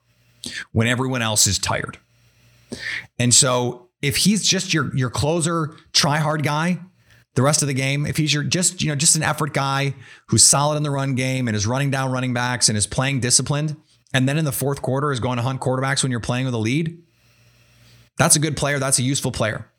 when 0.71 0.87
everyone 0.87 1.21
else 1.21 1.47
is 1.47 1.57
tired. 1.57 1.97
And 3.17 3.33
so 3.33 3.89
if 4.01 4.17
he's 4.17 4.47
just 4.47 4.73
your 4.73 4.95
your 4.95 5.09
closer 5.09 5.75
try 5.93 6.17
hard 6.17 6.43
guy, 6.43 6.79
the 7.35 7.41
rest 7.41 7.61
of 7.61 7.67
the 7.67 7.73
game, 7.73 8.05
if 8.05 8.17
he's 8.17 8.33
your 8.33 8.43
just, 8.43 8.81
you 8.81 8.89
know, 8.89 8.95
just 8.95 9.15
an 9.15 9.23
effort 9.23 9.53
guy 9.53 9.95
who's 10.27 10.43
solid 10.43 10.77
in 10.77 10.83
the 10.83 10.91
run 10.91 11.15
game 11.15 11.47
and 11.47 11.55
is 11.55 11.65
running 11.65 11.89
down 11.89 12.11
running 12.11 12.33
backs 12.33 12.69
and 12.69 12.77
is 12.77 12.87
playing 12.87 13.19
disciplined, 13.19 13.75
and 14.13 14.27
then 14.27 14.37
in 14.37 14.45
the 14.45 14.51
fourth 14.51 14.81
quarter 14.81 15.11
is 15.11 15.19
going 15.19 15.37
to 15.37 15.43
hunt 15.43 15.61
quarterbacks 15.61 16.03
when 16.03 16.11
you're 16.11 16.19
playing 16.19 16.45
with 16.45 16.53
a 16.53 16.57
lead, 16.57 17.01
that's 18.17 18.35
a 18.35 18.39
good 18.39 18.57
player. 18.57 18.79
That's 18.79 18.99
a 18.99 19.03
useful 19.03 19.31
player. 19.31 19.71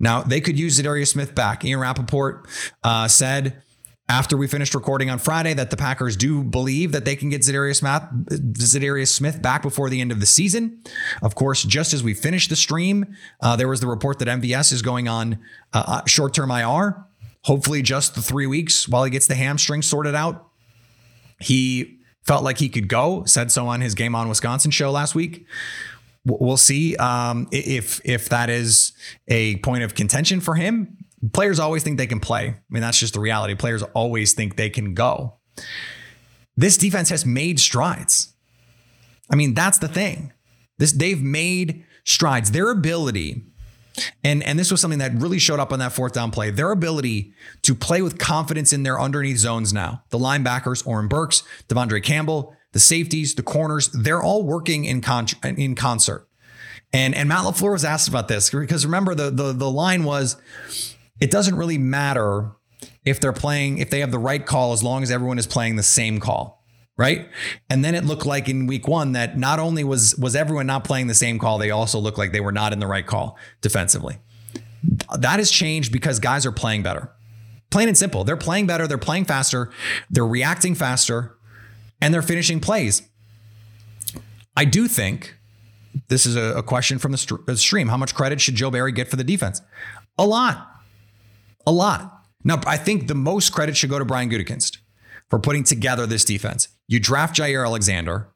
Now, 0.00 0.22
they 0.22 0.40
could 0.40 0.58
use 0.58 0.80
Za'Darius 0.80 1.08
Smith 1.08 1.34
back. 1.34 1.64
Ian 1.64 1.78
Rapoport 1.78 2.48
uh, 2.82 3.06
said 3.06 3.62
after 4.08 4.36
we 4.36 4.48
finished 4.48 4.74
recording 4.74 5.08
on 5.08 5.20
Friday 5.20 5.54
that 5.54 5.70
the 5.70 5.76
Packers 5.76 6.16
do 6.16 6.42
believe 6.42 6.90
that 6.90 7.04
they 7.04 7.14
can 7.14 7.28
get 7.28 7.42
Za'Darius 7.42 9.08
Smith, 9.08 9.40
back 9.40 9.62
before 9.62 9.88
the 9.88 10.00
end 10.00 10.10
of 10.10 10.18
the 10.18 10.26
season. 10.26 10.82
Of 11.22 11.36
course, 11.36 11.62
just 11.62 11.94
as 11.94 12.02
we 12.02 12.14
finished 12.14 12.50
the 12.50 12.56
stream, 12.56 13.14
uh, 13.40 13.54
there 13.54 13.68
was 13.68 13.78
the 13.78 13.86
report 13.86 14.18
that 14.18 14.26
MVS 14.26 14.72
is 14.72 14.82
going 14.82 15.06
on 15.06 15.38
uh, 15.72 15.84
uh 15.86 16.04
short 16.06 16.34
term 16.34 16.50
IR, 16.50 17.04
hopefully 17.44 17.82
just 17.82 18.16
the 18.16 18.22
three 18.22 18.48
weeks 18.48 18.88
while 18.88 19.04
he 19.04 19.10
gets 19.10 19.28
the 19.28 19.36
hamstring 19.36 19.80
sorted 19.80 20.16
out. 20.16 20.48
He 21.38 22.00
felt 22.24 22.42
like 22.42 22.58
he 22.58 22.68
could 22.68 22.88
go, 22.88 23.24
said 23.26 23.52
so 23.52 23.68
on 23.68 23.80
his 23.80 23.94
Game 23.94 24.16
on 24.16 24.28
Wisconsin 24.28 24.72
show 24.72 24.90
last 24.90 25.14
week. 25.14 25.46
We'll 26.24 26.56
see 26.56 26.96
um, 26.96 27.48
if 27.50 28.00
if 28.04 28.28
that 28.28 28.50
is 28.50 28.92
a 29.28 29.56
point 29.56 29.84
of 29.84 29.94
contention 29.94 30.40
for 30.40 30.54
him. 30.54 30.98
Players 31.32 31.58
always 31.58 31.82
think 31.82 31.98
they 31.98 32.06
can 32.06 32.20
play. 32.20 32.48
I 32.48 32.56
mean, 32.70 32.82
that's 32.82 32.98
just 32.98 33.14
the 33.14 33.20
reality. 33.20 33.54
Players 33.54 33.82
always 33.82 34.32
think 34.32 34.56
they 34.56 34.70
can 34.70 34.94
go. 34.94 35.38
This 36.56 36.76
defense 36.76 37.08
has 37.10 37.26
made 37.26 37.60
strides. 37.60 38.34
I 39.30 39.36
mean, 39.36 39.54
that's 39.54 39.78
the 39.78 39.88
thing. 39.88 40.32
This 40.78 40.92
they've 40.92 41.22
made 41.22 41.84
strides. 42.04 42.50
Their 42.50 42.70
ability 42.70 43.50
and, 44.22 44.42
and 44.42 44.58
this 44.58 44.70
was 44.70 44.80
something 44.80 44.98
that 45.00 45.14
really 45.14 45.38
showed 45.38 45.60
up 45.60 45.72
on 45.72 45.78
that 45.80 45.92
fourth 45.92 46.12
down 46.12 46.30
play. 46.30 46.50
Their 46.50 46.70
ability 46.70 47.32
to 47.62 47.74
play 47.74 48.02
with 48.02 48.18
confidence 48.18 48.72
in 48.72 48.82
their 48.82 49.00
underneath 49.00 49.38
zones 49.38 49.72
now. 49.72 50.02
The 50.10 50.18
linebackers, 50.18 50.86
Oren 50.86 51.08
Burks, 51.08 51.42
De'Vondre 51.68 52.02
Campbell, 52.02 52.54
the 52.72 52.80
safeties, 52.80 53.34
the 53.34 53.42
corners, 53.42 53.88
they're 53.88 54.22
all 54.22 54.42
working 54.42 54.84
in, 54.84 55.00
con- 55.00 55.26
in 55.42 55.74
concert. 55.74 56.26
And, 56.92 57.14
and 57.14 57.28
Matt 57.28 57.44
LaFleur 57.44 57.72
was 57.72 57.84
asked 57.84 58.08
about 58.08 58.28
this 58.28 58.50
because 58.50 58.84
remember, 58.84 59.14
the, 59.14 59.30
the, 59.30 59.52
the 59.52 59.70
line 59.70 60.04
was 60.04 60.36
it 61.20 61.30
doesn't 61.30 61.54
really 61.54 61.78
matter 61.78 62.50
if 63.04 63.20
they're 63.20 63.32
playing, 63.32 63.78
if 63.78 63.90
they 63.90 64.00
have 64.00 64.10
the 64.10 64.18
right 64.18 64.44
call, 64.44 64.72
as 64.72 64.82
long 64.82 65.02
as 65.02 65.10
everyone 65.10 65.38
is 65.38 65.46
playing 65.46 65.76
the 65.76 65.82
same 65.82 66.20
call 66.20 66.60
right? 67.00 67.30
And 67.70 67.82
then 67.82 67.94
it 67.94 68.04
looked 68.04 68.26
like 68.26 68.46
in 68.46 68.66
week 68.66 68.86
one 68.86 69.12
that 69.12 69.38
not 69.38 69.58
only 69.58 69.84
was 69.84 70.14
was 70.16 70.36
everyone 70.36 70.66
not 70.66 70.84
playing 70.84 71.06
the 71.06 71.14
same 71.14 71.38
call, 71.38 71.56
they 71.56 71.70
also 71.70 71.98
looked 71.98 72.18
like 72.18 72.30
they 72.30 72.42
were 72.42 72.52
not 72.52 72.74
in 72.74 72.78
the 72.78 72.86
right 72.86 73.06
call 73.06 73.38
defensively. 73.62 74.18
That 75.18 75.38
has 75.38 75.50
changed 75.50 75.92
because 75.92 76.18
guys 76.18 76.44
are 76.44 76.52
playing 76.52 76.82
better. 76.82 77.10
Plain 77.70 77.88
and 77.88 77.96
simple. 77.96 78.24
They're 78.24 78.36
playing 78.36 78.66
better, 78.66 78.86
they're 78.86 78.98
playing 78.98 79.24
faster, 79.24 79.70
they're 80.10 80.26
reacting 80.26 80.74
faster, 80.74 81.38
and 82.00 82.12
they're 82.12 82.22
finishing 82.22 82.60
plays. 82.60 83.02
I 84.56 84.64
do 84.64 84.88
think 84.88 85.36
this 86.08 86.26
is 86.26 86.36
a, 86.36 86.62
question 86.62 86.98
from 86.98 87.12
the 87.12 87.38
uh, 87.48 87.54
stream. 87.54 87.88
How 87.88 87.96
much 87.96 88.14
credit 88.14 88.40
should 88.40 88.54
Joe 88.54 88.70
Barry 88.70 88.92
get 88.92 89.08
for 89.08 89.16
the 89.16 89.24
defense? 89.24 89.62
A 90.18 90.26
lot. 90.26 90.66
A 91.66 91.72
lot. 91.72 92.24
Now, 92.44 92.60
I 92.66 92.76
think 92.76 93.06
the 93.06 93.14
most 93.14 93.52
credit 93.52 93.76
should 93.76 93.90
go 93.90 93.98
to 93.98 94.04
Brian 94.04 94.30
Gutekunst 94.30 94.78
for 95.28 95.38
putting 95.38 95.64
together 95.64 96.06
this 96.06 96.24
defense. 96.24 96.68
You 96.88 97.00
draft 97.00 97.36
Jaire 97.36 97.64
Alexander, 97.64 98.28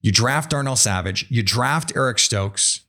you 0.00 0.12
draft 0.12 0.50
Darnell 0.50 0.76
Savage, 0.76 1.26
you 1.28 1.42
draft 1.42 1.92
Eric 1.96 2.18
Stokes, 2.18 2.80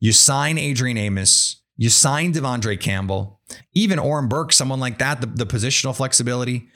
you 0.00 0.12
sign 0.12 0.58
Adrian 0.58 0.98
Amos, 0.98 1.62
you 1.76 1.90
sign 1.90 2.32
De'Vondre 2.32 2.78
Campbell, 2.78 3.40
even 3.72 3.98
Oren 3.98 4.28
Burke, 4.28 4.52
someone 4.52 4.80
like 4.80 4.98
that, 4.98 5.20
the, 5.20 5.26
the 5.26 5.46
positional 5.46 5.96
flexibility. 5.96 6.68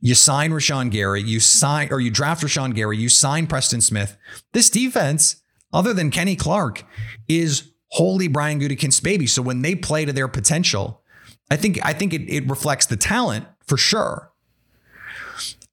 You 0.00 0.14
sign 0.14 0.50
Rashan 0.50 0.90
Gary, 0.90 1.22
you 1.22 1.40
sign 1.40 1.88
or 1.90 2.00
you 2.00 2.10
draft 2.10 2.42
Rashan 2.42 2.74
Gary, 2.74 2.98
you 2.98 3.08
sign 3.08 3.46
Preston 3.46 3.80
Smith. 3.80 4.16
This 4.52 4.70
defense, 4.70 5.42
other 5.72 5.94
than 5.94 6.10
Kenny 6.10 6.36
Clark, 6.36 6.84
is 7.28 7.72
wholly 7.90 8.28
Brian 8.28 8.60
Gutekunst's 8.60 9.00
baby. 9.00 9.26
So 9.26 9.42
when 9.42 9.62
they 9.62 9.74
play 9.74 10.04
to 10.04 10.12
their 10.12 10.28
potential, 10.28 11.02
I 11.50 11.56
think 11.56 11.78
I 11.84 11.92
think 11.92 12.12
it, 12.12 12.28
it 12.28 12.48
reflects 12.48 12.86
the 12.86 12.96
talent 12.96 13.46
for 13.66 13.76
sure 13.76 14.32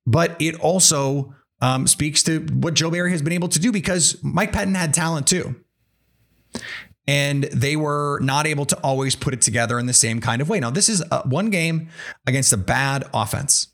but 0.05 0.35
it 0.39 0.59
also 0.59 1.33
um, 1.61 1.87
speaks 1.87 2.23
to 2.23 2.39
what 2.39 2.73
Joe 2.73 2.91
Barry 2.91 3.11
has 3.11 3.21
been 3.21 3.33
able 3.33 3.47
to 3.49 3.59
do 3.59 3.71
because 3.71 4.21
Mike 4.23 4.51
Pettine 4.51 4.75
had 4.75 4.93
talent 4.93 5.27
too. 5.27 5.55
And 7.05 7.43
they 7.45 7.75
were 7.75 8.19
not 8.21 8.47
able 8.47 8.65
to 8.65 8.77
always 8.77 9.15
put 9.15 9.33
it 9.33 9.41
together 9.41 9.77
in 9.77 9.87
the 9.87 9.93
same 9.93 10.21
kind 10.21 10.41
of 10.41 10.47
way. 10.47 10.59
Now, 10.59 10.69
this 10.69 10.87
is 10.87 11.03
a, 11.11 11.27
one 11.27 11.49
game 11.49 11.89
against 12.25 12.53
a 12.53 12.57
bad 12.57 13.03
offense. 13.13 13.67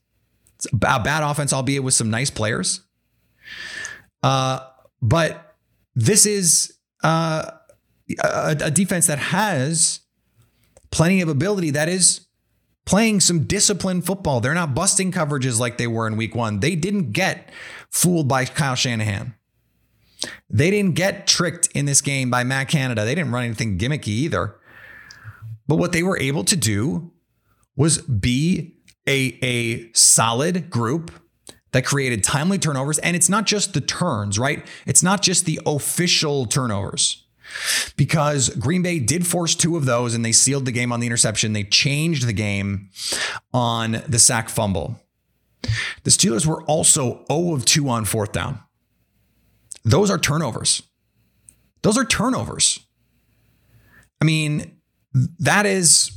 A 0.74 1.00
bad 1.00 1.24
offense, 1.24 1.54
albeit 1.54 1.84
with 1.84 1.94
some 1.94 2.10
nice 2.10 2.30
players. 2.30 2.82
Uh, 4.22 4.60
but 5.02 5.56
this 5.96 6.26
is 6.26 6.78
uh, 7.04 7.52
a, 8.24 8.58
a 8.62 8.72
defense 8.72 9.08
that 9.08 9.20
has 9.20 10.02
plenty 10.92 11.22
of 11.22 11.30
ability 11.30 11.72
that 11.72 11.88
is 11.88 12.28
playing 12.86 13.20
some 13.20 13.44
disciplined 13.44 14.06
football. 14.06 14.40
They're 14.42 14.54
not 14.54 14.74
busting 14.74 15.12
coverages 15.12 15.60
like 15.60 15.78
they 15.78 15.88
were 15.88 16.08
in 16.08 16.18
week 16.18 16.36
one. 16.36 16.60
They 16.60 16.76
didn't 16.76 17.12
get 17.12 17.52
fooled 17.92 18.28
by 18.28 18.46
Kyle 18.46 18.76
Shanahan. 18.76 19.36
They 20.50 20.72
didn't 20.72 20.96
get 20.96 21.28
tricked 21.28 21.68
in 21.74 21.86
this 21.86 22.02
game 22.02 22.30
by 22.30 22.44
Matt 22.44 22.68
Canada. 22.68 23.06
They 23.06 23.16
didn't 23.16 23.32
run 23.32 23.46
anything 23.46 23.78
gimmicky 23.78 24.08
either. 24.08 24.56
But 25.68 25.76
what 25.76 25.92
they 25.92 26.04
were 26.04 26.18
able 26.18 26.44
to 26.46 26.56
do 26.56 27.12
was 27.76 28.00
be 28.00 28.76
a, 29.10 29.38
a 29.42 29.92
solid 29.94 30.70
group 30.70 31.12
that 31.72 31.86
created 31.86 32.24
timely 32.24 32.58
turnovers. 32.58 33.00
And 33.00 33.16
it's 33.16 33.30
not 33.30 33.46
just 33.46 33.74
the 33.74 33.82
turns, 33.82 34.40
right? 34.40 34.66
It's 34.86 35.04
not 35.04 35.22
just 35.22 35.46
the 35.46 35.60
official 35.66 36.46
turnovers 36.46 37.26
because 37.98 38.50
Green 38.50 38.82
Bay 38.82 39.00
did 39.00 39.26
force 39.26 39.56
two 39.56 39.76
of 39.76 39.86
those 39.86 40.14
and 40.14 40.24
they 40.24 40.32
sealed 40.32 40.66
the 40.66 40.72
game 40.72 40.92
on 40.92 41.00
the 41.00 41.08
interception. 41.08 41.54
They 41.54 41.64
changed 41.64 42.28
the 42.28 42.34
game 42.34 42.90
on 43.54 44.04
the 44.08 44.20
sack 44.20 44.50
fumble. 44.50 45.02
The 46.04 46.12
Steelers 46.12 46.46
were 46.46 46.64
also 46.64 47.26
0 47.32 47.54
of 47.54 47.66
2 47.66 47.90
on 47.90 48.06
fourth 48.06 48.32
down. 48.32 48.60
Those 49.84 50.10
are 50.10 50.18
turnovers. 50.18 50.84
Those 51.82 51.98
are 51.98 52.06
turnovers. 52.06 52.80
I 54.22 54.26
mean, 54.26 54.78
that 55.40 55.66
is 55.66 56.12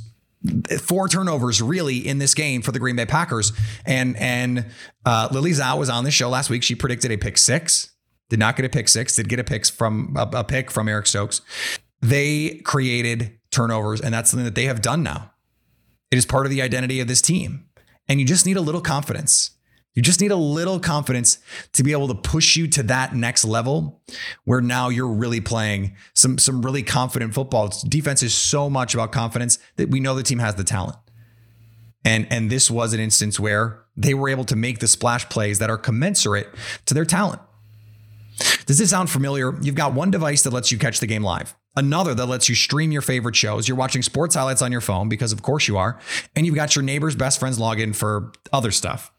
four 0.80 1.08
turnovers 1.08 1.62
really 1.62 1.98
in 1.98 2.18
this 2.18 2.34
game 2.34 2.62
for 2.62 2.72
the 2.72 2.78
Green 2.78 2.96
Bay 2.96 3.06
Packers. 3.06 3.52
And 3.86 4.16
and 4.16 4.66
uh, 5.04 5.28
Lily 5.30 5.52
Zhao 5.52 5.78
was 5.78 5.88
on 5.88 6.04
the 6.04 6.10
show 6.10 6.28
last 6.28 6.50
week. 6.50 6.62
She 6.62 6.74
predicted 6.74 7.10
a 7.10 7.16
pick 7.16 7.38
six. 7.38 7.94
Did 8.28 8.38
not 8.38 8.56
get 8.56 8.64
a 8.64 8.68
pick 8.68 8.88
six. 8.88 9.14
Did 9.14 9.28
get 9.28 9.38
a 9.38 9.44
pick 9.44 9.66
from 9.66 10.16
a, 10.16 10.28
a 10.38 10.44
pick 10.44 10.70
from 10.70 10.88
Eric 10.88 11.06
Stokes. 11.06 11.42
They 12.00 12.60
created 12.64 13.38
turnovers, 13.50 14.00
and 14.00 14.12
that's 14.12 14.30
something 14.30 14.44
that 14.44 14.54
they 14.54 14.64
have 14.64 14.82
done 14.82 15.02
now. 15.02 15.32
It 16.10 16.18
is 16.18 16.26
part 16.26 16.46
of 16.46 16.50
the 16.50 16.62
identity 16.62 17.00
of 17.00 17.08
this 17.08 17.22
team. 17.22 17.66
And 18.08 18.18
you 18.18 18.26
just 18.26 18.44
need 18.44 18.56
a 18.56 18.60
little 18.60 18.80
confidence. 18.80 19.52
You 19.94 20.02
just 20.02 20.20
need 20.20 20.30
a 20.30 20.36
little 20.36 20.80
confidence 20.80 21.38
to 21.72 21.82
be 21.82 21.92
able 21.92 22.08
to 22.08 22.14
push 22.14 22.56
you 22.56 22.66
to 22.68 22.82
that 22.84 23.14
next 23.14 23.44
level 23.44 24.00
where 24.44 24.62
now 24.62 24.88
you're 24.88 25.08
really 25.08 25.40
playing 25.40 25.96
some, 26.14 26.38
some 26.38 26.62
really 26.62 26.82
confident 26.82 27.34
football. 27.34 27.70
Defense 27.86 28.22
is 28.22 28.32
so 28.32 28.70
much 28.70 28.94
about 28.94 29.12
confidence 29.12 29.58
that 29.76 29.90
we 29.90 30.00
know 30.00 30.14
the 30.14 30.22
team 30.22 30.38
has 30.38 30.54
the 30.54 30.64
talent. 30.64 30.96
And, 32.04 32.26
and 32.30 32.50
this 32.50 32.70
was 32.70 32.94
an 32.94 33.00
instance 33.00 33.38
where 33.38 33.84
they 33.96 34.14
were 34.14 34.28
able 34.28 34.44
to 34.44 34.56
make 34.56 34.78
the 34.78 34.88
splash 34.88 35.28
plays 35.28 35.58
that 35.58 35.70
are 35.70 35.78
commensurate 35.78 36.48
to 36.86 36.94
their 36.94 37.04
talent. 37.04 37.40
Does 38.66 38.78
this 38.78 38.90
sound 38.90 39.10
familiar? 39.10 39.60
You've 39.60 39.74
got 39.74 39.92
one 39.92 40.10
device 40.10 40.42
that 40.42 40.52
lets 40.52 40.72
you 40.72 40.78
catch 40.78 41.00
the 41.00 41.06
game 41.06 41.22
live, 41.22 41.54
another 41.76 42.14
that 42.14 42.26
lets 42.26 42.48
you 42.48 42.54
stream 42.54 42.92
your 42.92 43.02
favorite 43.02 43.36
shows. 43.36 43.66
You're 43.68 43.76
watching 43.76 44.02
sports 44.02 44.34
highlights 44.34 44.62
on 44.62 44.72
your 44.72 44.80
phone 44.80 45.08
because, 45.08 45.32
of 45.32 45.42
course, 45.42 45.68
you 45.68 45.78
are. 45.78 45.98
And 46.36 46.46
you've 46.46 46.54
got 46.54 46.76
your 46.76 46.82
neighbor's 46.82 47.16
best 47.16 47.40
friend's 47.40 47.58
login 47.58 47.94
for 47.94 48.32
other 48.52 48.70
stuff. 48.70 49.10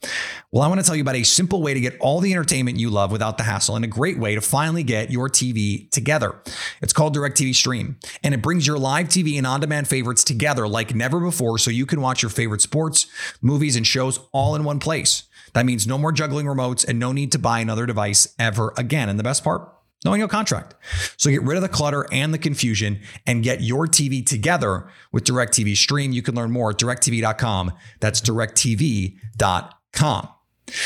Well, 0.52 0.63
I 0.63 0.68
want 0.68 0.80
to 0.80 0.86
tell 0.86 0.96
you 0.96 1.02
about 1.02 1.16
a 1.16 1.24
simple 1.24 1.62
way 1.62 1.74
to 1.74 1.80
get 1.80 1.98
all 2.00 2.20
the 2.20 2.32
entertainment 2.32 2.80
you 2.80 2.89
love 2.89 3.12
without 3.12 3.38
the 3.38 3.44
hassle 3.44 3.76
and 3.76 3.84
a 3.84 3.88
great 3.88 4.20
way 4.20 4.36
to 4.36 4.42
finally 4.42 4.84
get 4.84 5.10
your 5.10 5.30
TV 5.30 5.89
together. 5.89 6.36
It's 6.82 6.94
called 6.94 7.16
DirecTV 7.16 7.56
Stream, 7.56 7.98
and 8.24 8.34
it 8.34 8.42
brings 8.42 8.68
your 8.68 8.78
live 8.78 9.08
TV 9.08 9.38
and 9.38 9.48
on 9.48 9.60
demand 9.60 9.88
favorites 9.88 10.24
together 10.24 10.68
like 10.68 10.94
never 10.94 11.20
before 11.20 11.58
so 11.58 11.72
you 11.72 11.86
can 11.86 12.02
watch 12.02 12.22
your 12.22 12.30
favorite 12.30 12.62
sports, 12.62 13.08
movies, 13.42 13.76
and 13.76 13.88
shows 13.88 14.20
all 14.32 14.56
in 14.56 14.63
one 14.63 14.80
place. 14.80 15.24
That 15.54 15.66
means 15.66 15.88
no 15.88 15.98
more 15.98 16.12
juggling 16.12 16.48
remotes 16.48 16.88
and 16.88 17.00
no 17.00 17.12
need 17.12 17.32
to 17.32 17.39
buy 17.39 17.60
another 17.60 17.86
device 17.86 18.34
ever 18.39 18.74
again. 18.78 19.10
And 19.10 19.20
the 19.20 19.24
best 19.24 19.44
part, 19.44 19.72
knowing 20.06 20.20
your 20.20 20.28
contract. 20.28 20.76
So 21.18 21.30
get 21.30 21.44
rid 21.44 21.58
of 21.58 21.62
the 21.62 21.70
clutter 21.70 22.06
and 22.12 22.34
the 22.34 22.38
confusion 22.38 23.02
and 23.26 23.44
get 23.44 23.62
your 23.62 23.88
TV 23.88 24.26
together 24.26 24.88
with 25.12 25.24
DirecTV 25.24 25.76
Stream. 25.78 26.12
You 26.12 26.22
can 26.22 26.36
learn 26.36 26.52
more 26.52 26.72
at 26.72 26.78
directv.com. 26.78 27.72
That's 28.00 28.22
directv.com. 28.22 29.70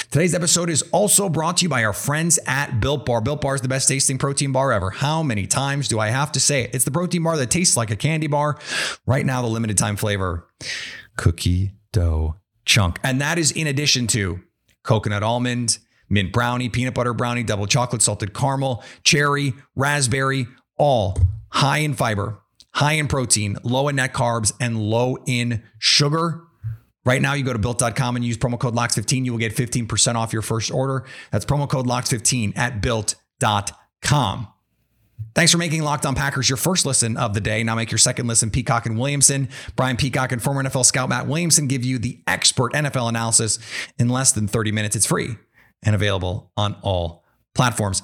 Today's 0.09 0.33
episode 0.33 0.69
is 0.69 0.81
also 0.91 1.29
brought 1.29 1.57
to 1.57 1.63
you 1.63 1.69
by 1.69 1.85
our 1.85 1.93
friends 1.93 2.39
at 2.47 2.79
Built 2.79 3.05
Bar. 3.05 3.21
Built 3.21 3.41
Bar 3.41 3.55
is 3.55 3.61
the 3.61 3.67
best 3.67 3.87
tasting 3.87 4.17
protein 4.17 4.51
bar 4.51 4.71
ever. 4.71 4.89
How 4.89 5.21
many 5.23 5.45
times 5.45 5.87
do 5.87 5.99
I 5.99 6.07
have 6.09 6.31
to 6.33 6.39
say 6.39 6.63
it? 6.63 6.73
It's 6.73 6.83
the 6.83 6.91
protein 6.91 7.23
bar 7.23 7.37
that 7.37 7.51
tastes 7.51 7.77
like 7.77 7.91
a 7.91 7.95
candy 7.95 8.27
bar. 8.27 8.57
Right 9.05 9.25
now, 9.25 9.41
the 9.41 9.47
limited 9.47 9.77
time 9.77 9.95
flavor 9.95 10.47
cookie 11.15 11.73
dough 11.93 12.35
chunk. 12.65 12.99
And 13.03 13.21
that 13.21 13.37
is 13.37 13.51
in 13.51 13.67
addition 13.67 14.07
to 14.07 14.39
coconut 14.83 15.23
almond, 15.23 15.77
mint 16.09 16.31
brownie, 16.31 16.69
peanut 16.69 16.93
butter 16.93 17.13
brownie, 17.13 17.43
double 17.43 17.67
chocolate, 17.67 18.01
salted 18.01 18.33
caramel, 18.33 18.83
cherry, 19.03 19.53
raspberry, 19.75 20.47
all 20.77 21.17
high 21.49 21.79
in 21.79 21.93
fiber, 21.93 22.39
high 22.73 22.93
in 22.93 23.07
protein, 23.07 23.57
low 23.63 23.87
in 23.87 23.95
net 23.97 24.13
carbs, 24.13 24.53
and 24.59 24.79
low 24.79 25.17
in 25.25 25.63
sugar. 25.79 26.43
Right 27.05 27.21
now, 27.21 27.33
you 27.33 27.43
go 27.43 27.53
to 27.53 27.59
built.com 27.59 28.17
and 28.17 28.25
use 28.25 28.37
promo 28.37 28.59
code 28.59 28.75
LOCKS15. 28.75 29.23
You 29.23 29.31
will 29.31 29.39
get 29.39 29.55
15% 29.55 30.15
off 30.15 30.33
your 30.33 30.41
first 30.41 30.71
order. 30.71 31.05
That's 31.31 31.45
promo 31.45 31.69
code 31.69 31.87
LOCKS15 31.87 32.57
at 32.57 32.81
built.com. 32.81 34.47
Thanks 35.33 35.51
for 35.51 35.57
making 35.57 35.83
Locked 35.83 36.05
On 36.05 36.15
Packers 36.15 36.49
your 36.49 36.57
first 36.57 36.85
listen 36.85 37.15
of 37.15 37.33
the 37.33 37.39
day. 37.39 37.63
Now 37.63 37.75
make 37.75 37.91
your 37.91 37.97
second 37.97 38.27
listen. 38.27 38.49
Peacock 38.49 38.85
and 38.85 38.99
Williamson, 38.99 39.49
Brian 39.75 39.95
Peacock 39.95 40.31
and 40.31 40.41
former 40.41 40.63
NFL 40.63 40.85
scout 40.85 41.09
Matt 41.09 41.27
Williamson 41.27 41.67
give 41.67 41.85
you 41.85 41.97
the 41.97 42.21
expert 42.27 42.73
NFL 42.73 43.07
analysis 43.07 43.57
in 43.97 44.09
less 44.09 44.33
than 44.33 44.47
30 44.47 44.71
minutes. 44.71 44.95
It's 44.95 45.05
free 45.05 45.37
and 45.83 45.95
available 45.95 46.51
on 46.57 46.75
all 46.81 47.23
platforms. 47.53 48.03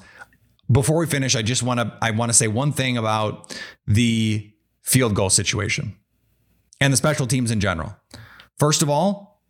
Before 0.70 0.96
we 0.96 1.06
finish, 1.06 1.36
I 1.36 1.42
just 1.42 1.62
want 1.62 1.80
to 1.80 1.96
I 2.00 2.10
want 2.12 2.30
to 2.30 2.36
say 2.36 2.48
one 2.48 2.72
thing 2.72 2.96
about 2.96 3.56
the 3.86 4.50
field 4.82 5.14
goal 5.14 5.30
situation 5.30 5.96
and 6.80 6.92
the 6.92 6.96
special 6.96 7.26
teams 7.26 7.50
in 7.50 7.60
general. 7.60 7.96
First 8.58 8.82
of 8.82 8.88
all, 8.88 9.42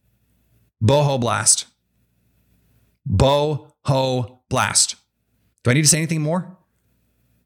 Boho 0.82 1.20
Blast. 1.20 1.66
Boho 3.08 4.38
Blast. 4.48 4.96
Do 5.62 5.70
I 5.70 5.74
need 5.74 5.82
to 5.82 5.88
say 5.88 5.98
anything 5.98 6.22
more? 6.22 6.56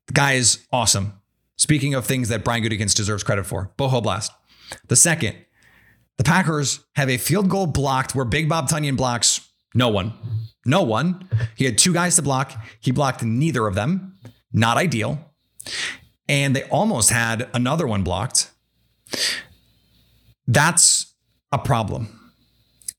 The 0.07 0.13
guy 0.13 0.33
is 0.33 0.67
awesome. 0.73 1.15
Speaking 1.57 1.95
of 1.95 2.07
things 2.07 2.29
that 2.29 2.45
Brian 2.45 2.63
Gutekunst 2.63 2.95
deserves 2.95 3.23
credit 3.23 3.45
for, 3.45 3.73
Boho 3.77 4.03
Blast. 4.03 4.33
The 4.89 4.97
second, 4.97 5.37
the 6.17 6.25
Packers 6.25 6.85
have 6.97 7.09
a 7.09 7.17
field 7.17 7.49
goal 7.49 7.67
blocked 7.67 8.15
where 8.15 8.25
Big 8.25 8.49
Bob 8.49 8.69
Tonyan 8.69 8.97
blocks 8.97 9.48
no 9.79 9.89
one. 9.89 10.13
No 10.67 10.83
one. 10.83 11.29
He 11.55 11.65
had 11.65 11.79
two 11.79 11.93
guys 11.93 12.17
to 12.17 12.23
block. 12.23 12.53
He 12.81 12.91
blocked 12.91 13.23
neither 13.23 13.67
of 13.67 13.77
them. 13.77 14.15
Not 14.53 14.77
ideal. 14.77 15.19
And 16.29 16.55
they 16.55 16.65
almost 16.65 17.11
had 17.11 17.49
another 17.55 17.87
one 17.87 18.03
blocked. 18.03 18.51
That's 20.49 21.15
a 21.53 21.59
problem. 21.59 22.33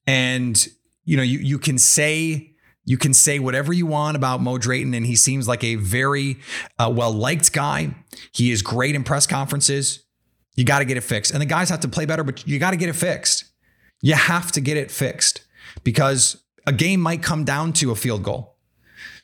And 0.07 0.67
you 1.03 1.17
know, 1.17 1.23
you 1.23 1.39
you 1.39 1.59
can 1.59 1.77
say 1.77 2.55
you 2.85 2.97
can 2.97 3.13
say 3.13 3.39
whatever 3.39 3.73
you 3.73 3.85
want 3.85 4.15
about 4.15 4.41
Mo 4.41 4.57
Drayton, 4.57 4.93
and 4.93 5.05
he 5.05 5.15
seems 5.15 5.47
like 5.47 5.63
a 5.63 5.75
very 5.75 6.37
uh, 6.79 6.91
well 6.95 7.11
liked 7.11 7.51
guy. 7.51 7.93
He 8.33 8.51
is 8.51 8.61
great 8.61 8.95
in 8.95 9.03
press 9.03 9.27
conferences. 9.27 10.05
You 10.55 10.63
got 10.63 10.79
to 10.79 10.85
get 10.85 10.97
it 10.97 11.01
fixed, 11.01 11.31
and 11.31 11.41
the 11.41 11.45
guys 11.45 11.69
have 11.69 11.81
to 11.81 11.87
play 11.87 12.05
better, 12.05 12.23
but 12.23 12.47
you 12.47 12.57
got 12.57 12.71
to 12.71 12.77
get 12.77 12.89
it 12.89 12.95
fixed. 12.95 13.45
You 14.01 14.13
have 14.13 14.51
to 14.53 14.61
get 14.61 14.77
it 14.77 14.89
fixed 14.89 15.41
because 15.83 16.43
a 16.69 16.71
game 16.71 17.01
might 17.01 17.23
come 17.23 17.43
down 17.45 17.73
to 17.73 17.89
a 17.89 17.95
field 17.95 18.21
goal. 18.21 18.55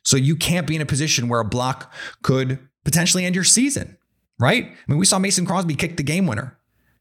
So 0.01 0.17
you 0.17 0.35
can't 0.35 0.65
be 0.65 0.75
in 0.75 0.81
a 0.81 0.85
position 0.85 1.29
where 1.29 1.39
a 1.39 1.45
block 1.45 1.93
could 2.23 2.57
potentially 2.83 3.23
end 3.23 3.35
your 3.35 3.43
season, 3.43 3.97
right? 4.39 4.65
I 4.65 4.91
mean, 4.91 4.97
we 4.97 5.05
saw 5.05 5.19
Mason 5.19 5.45
Crosby 5.45 5.75
kick 5.75 5.95
the 5.97 6.03
game 6.03 6.25
winner. 6.25 6.57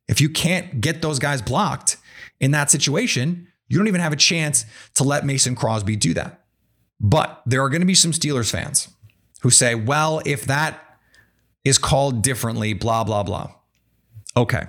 If 0.07 0.21
you 0.21 0.29
can't 0.29 0.83
get 0.83 1.01
those 1.01 1.19
guys 1.19 1.41
blocked 1.41 1.97
in 2.41 2.51
that 2.51 2.71
situation, 2.71 3.49
you 3.69 3.79
don't 3.79 3.89
even 3.89 4.03
have 4.03 4.13
a 4.13 4.17
chance 4.17 4.67
to 4.97 5.05
let 5.05 5.25
Mason 5.25 5.55
Crosby 5.55 5.97
do 5.97 6.13
that. 6.13 6.45
But 7.01 7.41
there 7.47 7.63
are 7.63 7.71
going 7.71 7.81
to 7.81 7.87
be 7.87 7.95
some 7.95 8.13
Steelers 8.13 8.51
fans 8.51 8.89
who 9.41 9.49
say, 9.49 9.75
well, 9.75 10.21
if 10.27 10.45
that 10.45 10.99
is 11.65 11.79
called 11.79 12.23
differently, 12.23 12.75
blah, 12.75 13.03
blah, 13.03 13.23
blah. 13.23 13.51
Okay, 14.37 14.65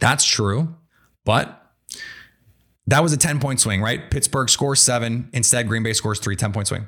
that's 0.00 0.26
true. 0.26 0.74
But 1.24 1.65
that 2.86 3.02
was 3.02 3.12
a 3.12 3.16
10 3.16 3.40
point 3.40 3.60
swing, 3.60 3.82
right? 3.82 4.10
Pittsburgh 4.10 4.48
scores 4.48 4.80
seven. 4.80 5.28
Instead, 5.32 5.68
Green 5.68 5.82
Bay 5.82 5.92
scores 5.92 6.18
three, 6.20 6.36
10 6.36 6.52
point 6.52 6.68
swing. 6.68 6.86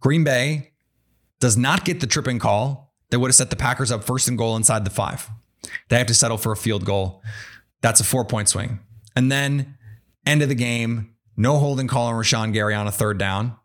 Green 0.00 0.24
Bay 0.24 0.72
does 1.40 1.56
not 1.56 1.84
get 1.84 2.00
the 2.00 2.06
tripping 2.06 2.38
call 2.38 2.94
that 3.10 3.18
would 3.18 3.28
have 3.28 3.34
set 3.34 3.50
the 3.50 3.56
Packers 3.56 3.90
up 3.90 4.04
first 4.04 4.28
and 4.28 4.38
goal 4.38 4.56
inside 4.56 4.84
the 4.84 4.90
five. 4.90 5.28
They 5.88 5.98
have 5.98 6.06
to 6.06 6.14
settle 6.14 6.38
for 6.38 6.52
a 6.52 6.56
field 6.56 6.84
goal. 6.84 7.22
That's 7.82 8.00
a 8.00 8.04
four 8.04 8.24
point 8.24 8.48
swing. 8.48 8.80
And 9.14 9.30
then, 9.30 9.76
end 10.24 10.42
of 10.42 10.48
the 10.48 10.54
game, 10.54 11.14
no 11.36 11.58
holding 11.58 11.88
call 11.88 12.06
on 12.06 12.14
Rashan 12.14 12.52
Gary 12.52 12.74
on 12.74 12.86
a 12.86 12.92
third 12.92 13.18
down. 13.18 13.56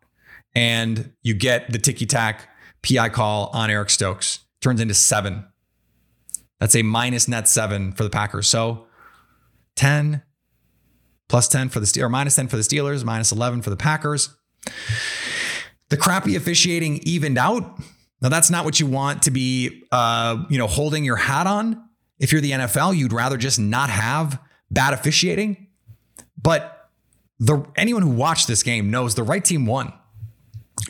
And 0.54 1.12
you 1.22 1.34
get 1.34 1.72
the 1.72 1.78
ticky 1.78 2.06
tack 2.06 2.48
PI 2.82 3.08
call 3.10 3.50
on 3.52 3.70
Eric 3.70 3.90
Stokes. 3.90 4.40
Turns 4.60 4.80
into 4.80 4.94
seven. 4.94 5.46
That's 6.60 6.76
a 6.76 6.82
minus 6.82 7.26
net 7.26 7.48
seven 7.48 7.92
for 7.92 8.04
the 8.04 8.10
Packers. 8.10 8.48
So 8.48 8.86
10, 9.76 10.22
plus 11.32 11.48
10 11.48 11.70
for 11.70 11.80
the 11.80 11.86
Steelers, 11.86 12.02
or 12.02 12.08
minus 12.10 12.36
10 12.36 12.48
for 12.48 12.58
the 12.58 12.62
Steelers, 12.62 13.04
minus 13.04 13.32
11 13.32 13.62
for 13.62 13.70
the 13.70 13.76
Packers. 13.76 14.36
The 15.88 15.96
crappy 15.96 16.36
officiating 16.36 16.98
evened 17.04 17.38
out. 17.38 17.80
Now 18.20 18.28
that's 18.28 18.50
not 18.50 18.66
what 18.66 18.78
you 18.78 18.86
want 18.86 19.22
to 19.22 19.30
be, 19.30 19.82
uh, 19.90 20.44
you 20.50 20.58
know, 20.58 20.66
holding 20.66 21.04
your 21.04 21.16
hat 21.16 21.46
on. 21.46 21.88
If 22.18 22.32
you're 22.32 22.42
the 22.42 22.50
NFL, 22.50 22.98
you'd 22.98 23.14
rather 23.14 23.38
just 23.38 23.58
not 23.58 23.88
have 23.88 24.38
bad 24.70 24.92
officiating. 24.92 25.68
But 26.40 26.90
the 27.40 27.64
anyone 27.76 28.02
who 28.02 28.10
watched 28.10 28.46
this 28.46 28.62
game 28.62 28.90
knows 28.90 29.14
the 29.14 29.22
right 29.22 29.42
team 29.42 29.64
won. 29.64 29.90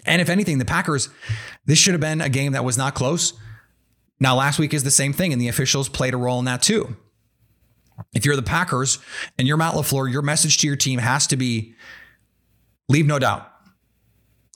And 0.05 0.21
if 0.21 0.29
anything, 0.29 0.59
the 0.59 0.65
Packers, 0.65 1.09
this 1.67 1.79
should 1.79 1.95
have 1.95 2.01
been 2.01 2.21
a 2.21 2.29
game 2.29 2.51
that 2.53 2.65
was 2.65 2.77
not 2.77 2.97
close. 2.97 3.33
Now, 4.19 4.35
last 4.35 4.59
week 4.59 4.75
is 4.75 4.83
the 4.83 4.91
same 4.91 5.13
thing, 5.13 5.33
and 5.33 5.41
the 5.41 5.47
officials 5.47 5.89
played 5.89 6.15
a 6.15 6.17
role 6.17 6.41
in 6.41 6.47
that 6.47 6.63
too. 6.63 6.97
If 8.15 8.25
you're 8.25 8.37
the 8.37 8.43
Packers 8.43 8.99
and 9.39 9.47
you're 9.49 9.57
Matt 9.57 9.75
LaFleur, 9.75 10.11
your 10.11 10.23
message 10.23 10.59
to 10.59 10.67
your 10.67 10.77
team 10.77 10.99
has 10.99 11.27
to 11.29 11.37
be 11.37 11.75
leave 12.89 13.07
no 13.07 13.19
doubt. 13.19 13.49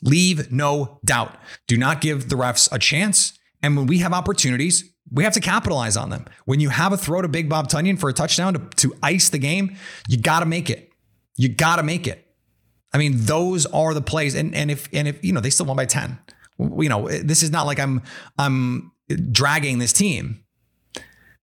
Leave 0.03 0.53
no 0.53 1.01
doubt. 1.05 1.37
Do 1.66 1.77
not 1.77 2.01
give 2.01 2.29
the 2.29 2.37
refs 2.37 2.68
a 2.70 2.79
chance. 2.79 3.38
And 3.62 3.77
when 3.77 3.87
we 3.87 3.99
have 3.99 4.12
opportunities, 4.12 4.85
we 5.11 5.25
have 5.25 5.33
to 5.35 5.40
capitalize 5.40 5.96
on 5.96 6.11
them. 6.11 6.27
When 6.44 6.61
you 6.61 6.68
have 6.68 6.92
a 6.92 6.96
throw 6.96 7.22
to 7.22 7.29
Big 7.29 7.49
Bob 7.49 7.68
Tonyan 7.68 7.99
for 7.99 8.11
a 8.11 8.12
touchdown 8.12 8.55
to, 8.55 8.59
to 8.77 8.94
ice 9.03 9.31
the 9.31 9.38
game, 9.38 9.77
you 10.09 10.18
got 10.18 10.40
to 10.40 10.46
make 10.46 10.68
it. 10.68 10.90
You 11.37 11.49
got 11.49 11.77
to 11.77 11.83
make 11.83 12.07
it. 12.07 12.27
I 12.92 12.99
mean, 12.99 13.12
those 13.16 13.66
are 13.66 13.94
the 13.94 14.01
plays. 14.01 14.35
And 14.35 14.55
and 14.55 14.70
if 14.70 14.88
and 14.92 15.07
if 15.07 15.22
you 15.25 15.33
know 15.33 15.40
they 15.40 15.51
still 15.51 15.66
won 15.66 15.77
by 15.77 15.87
ten, 15.87 16.18
you 16.59 16.88
know 16.88 17.09
this 17.09 17.42
is 17.42 17.51
not 17.51 17.66
like 17.66 17.79
I'm 17.79 18.03
I'm 18.38 18.92
dragging 19.33 19.79
this 19.79 19.92
team. 19.92 20.42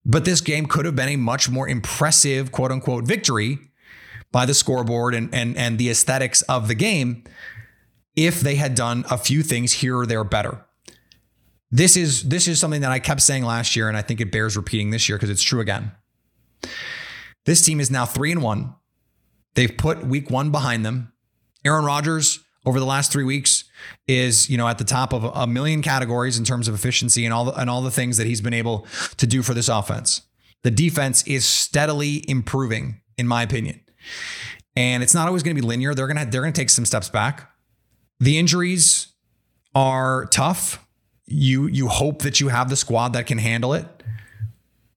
But 0.05 0.25
this 0.25 0.41
game 0.41 0.65
could 0.65 0.85
have 0.85 0.95
been 0.95 1.09
a 1.09 1.15
much 1.15 1.49
more 1.49 1.67
impressive 1.67 2.51
quote 2.51 2.71
unquote 2.71 3.05
victory 3.05 3.59
by 4.31 4.45
the 4.45 4.53
scoreboard 4.53 5.15
and 5.15 5.33
and 5.33 5.57
and 5.57 5.77
the 5.77 5.89
aesthetics 5.89 6.41
of 6.43 6.67
the 6.67 6.75
game 6.75 7.23
if 8.15 8.41
they 8.41 8.55
had 8.55 8.75
done 8.75 9.05
a 9.09 9.17
few 9.17 9.43
things 9.43 9.73
here 9.73 9.97
or 9.97 10.05
there 10.05 10.23
better. 10.23 10.65
This 11.71 11.97
is 11.97 12.23
this 12.23 12.47
is 12.47 12.59
something 12.59 12.81
that 12.81 12.91
I 12.91 12.99
kept 12.99 13.21
saying 13.21 13.45
last 13.45 13.75
year 13.75 13.87
and 13.87 13.97
I 13.97 14.01
think 14.01 14.21
it 14.21 14.31
bears 14.31 14.57
repeating 14.57 14.89
this 14.91 15.07
year 15.07 15.17
because 15.17 15.29
it's 15.29 15.41
true 15.41 15.61
again. 15.61 15.91
This 17.45 17.65
team 17.65 17.79
is 17.79 17.91
now 17.91 18.05
3 18.05 18.31
and 18.31 18.41
1. 18.41 18.75
They've 19.55 19.75
put 19.75 20.05
week 20.05 20.29
1 20.29 20.49
behind 20.49 20.85
them. 20.85 21.11
Aaron 21.65 21.83
Rodgers 21.83 22.39
over 22.65 22.79
the 22.79 22.85
last 22.85 23.11
3 23.11 23.23
weeks 23.23 23.62
is, 24.07 24.49
you 24.49 24.57
know, 24.57 24.67
at 24.67 24.77
the 24.77 24.83
top 24.83 25.13
of 25.13 25.23
a 25.23 25.47
million 25.47 25.81
categories 25.81 26.37
in 26.37 26.45
terms 26.45 26.67
of 26.67 26.75
efficiency 26.75 27.25
and 27.25 27.33
all 27.33 27.45
the, 27.45 27.53
and 27.53 27.69
all 27.69 27.81
the 27.81 27.91
things 27.91 28.17
that 28.17 28.27
he's 28.27 28.41
been 28.41 28.53
able 28.53 28.85
to 29.17 29.27
do 29.27 29.41
for 29.41 29.53
this 29.53 29.69
offense. 29.69 30.21
The 30.63 30.71
defense 30.71 31.25
is 31.27 31.45
steadily 31.45 32.23
improving 32.29 33.01
in 33.17 33.27
my 33.27 33.43
opinion. 33.43 33.81
And 34.75 35.03
it's 35.03 35.13
not 35.13 35.27
always 35.27 35.43
going 35.43 35.55
to 35.55 35.61
be 35.61 35.67
linear. 35.67 35.93
They're 35.93 36.07
going 36.07 36.17
to 36.17 36.25
they're 36.25 36.43
to 36.43 36.51
take 36.51 36.69
some 36.69 36.85
steps 36.85 37.09
back. 37.09 37.49
The 38.19 38.37
injuries 38.37 39.07
are 39.75 40.25
tough. 40.27 40.85
You 41.25 41.67
you 41.67 41.87
hope 41.87 42.23
that 42.23 42.39
you 42.39 42.49
have 42.49 42.69
the 42.69 42.75
squad 42.75 43.13
that 43.13 43.27
can 43.27 43.37
handle 43.37 43.73
it. 43.73 43.87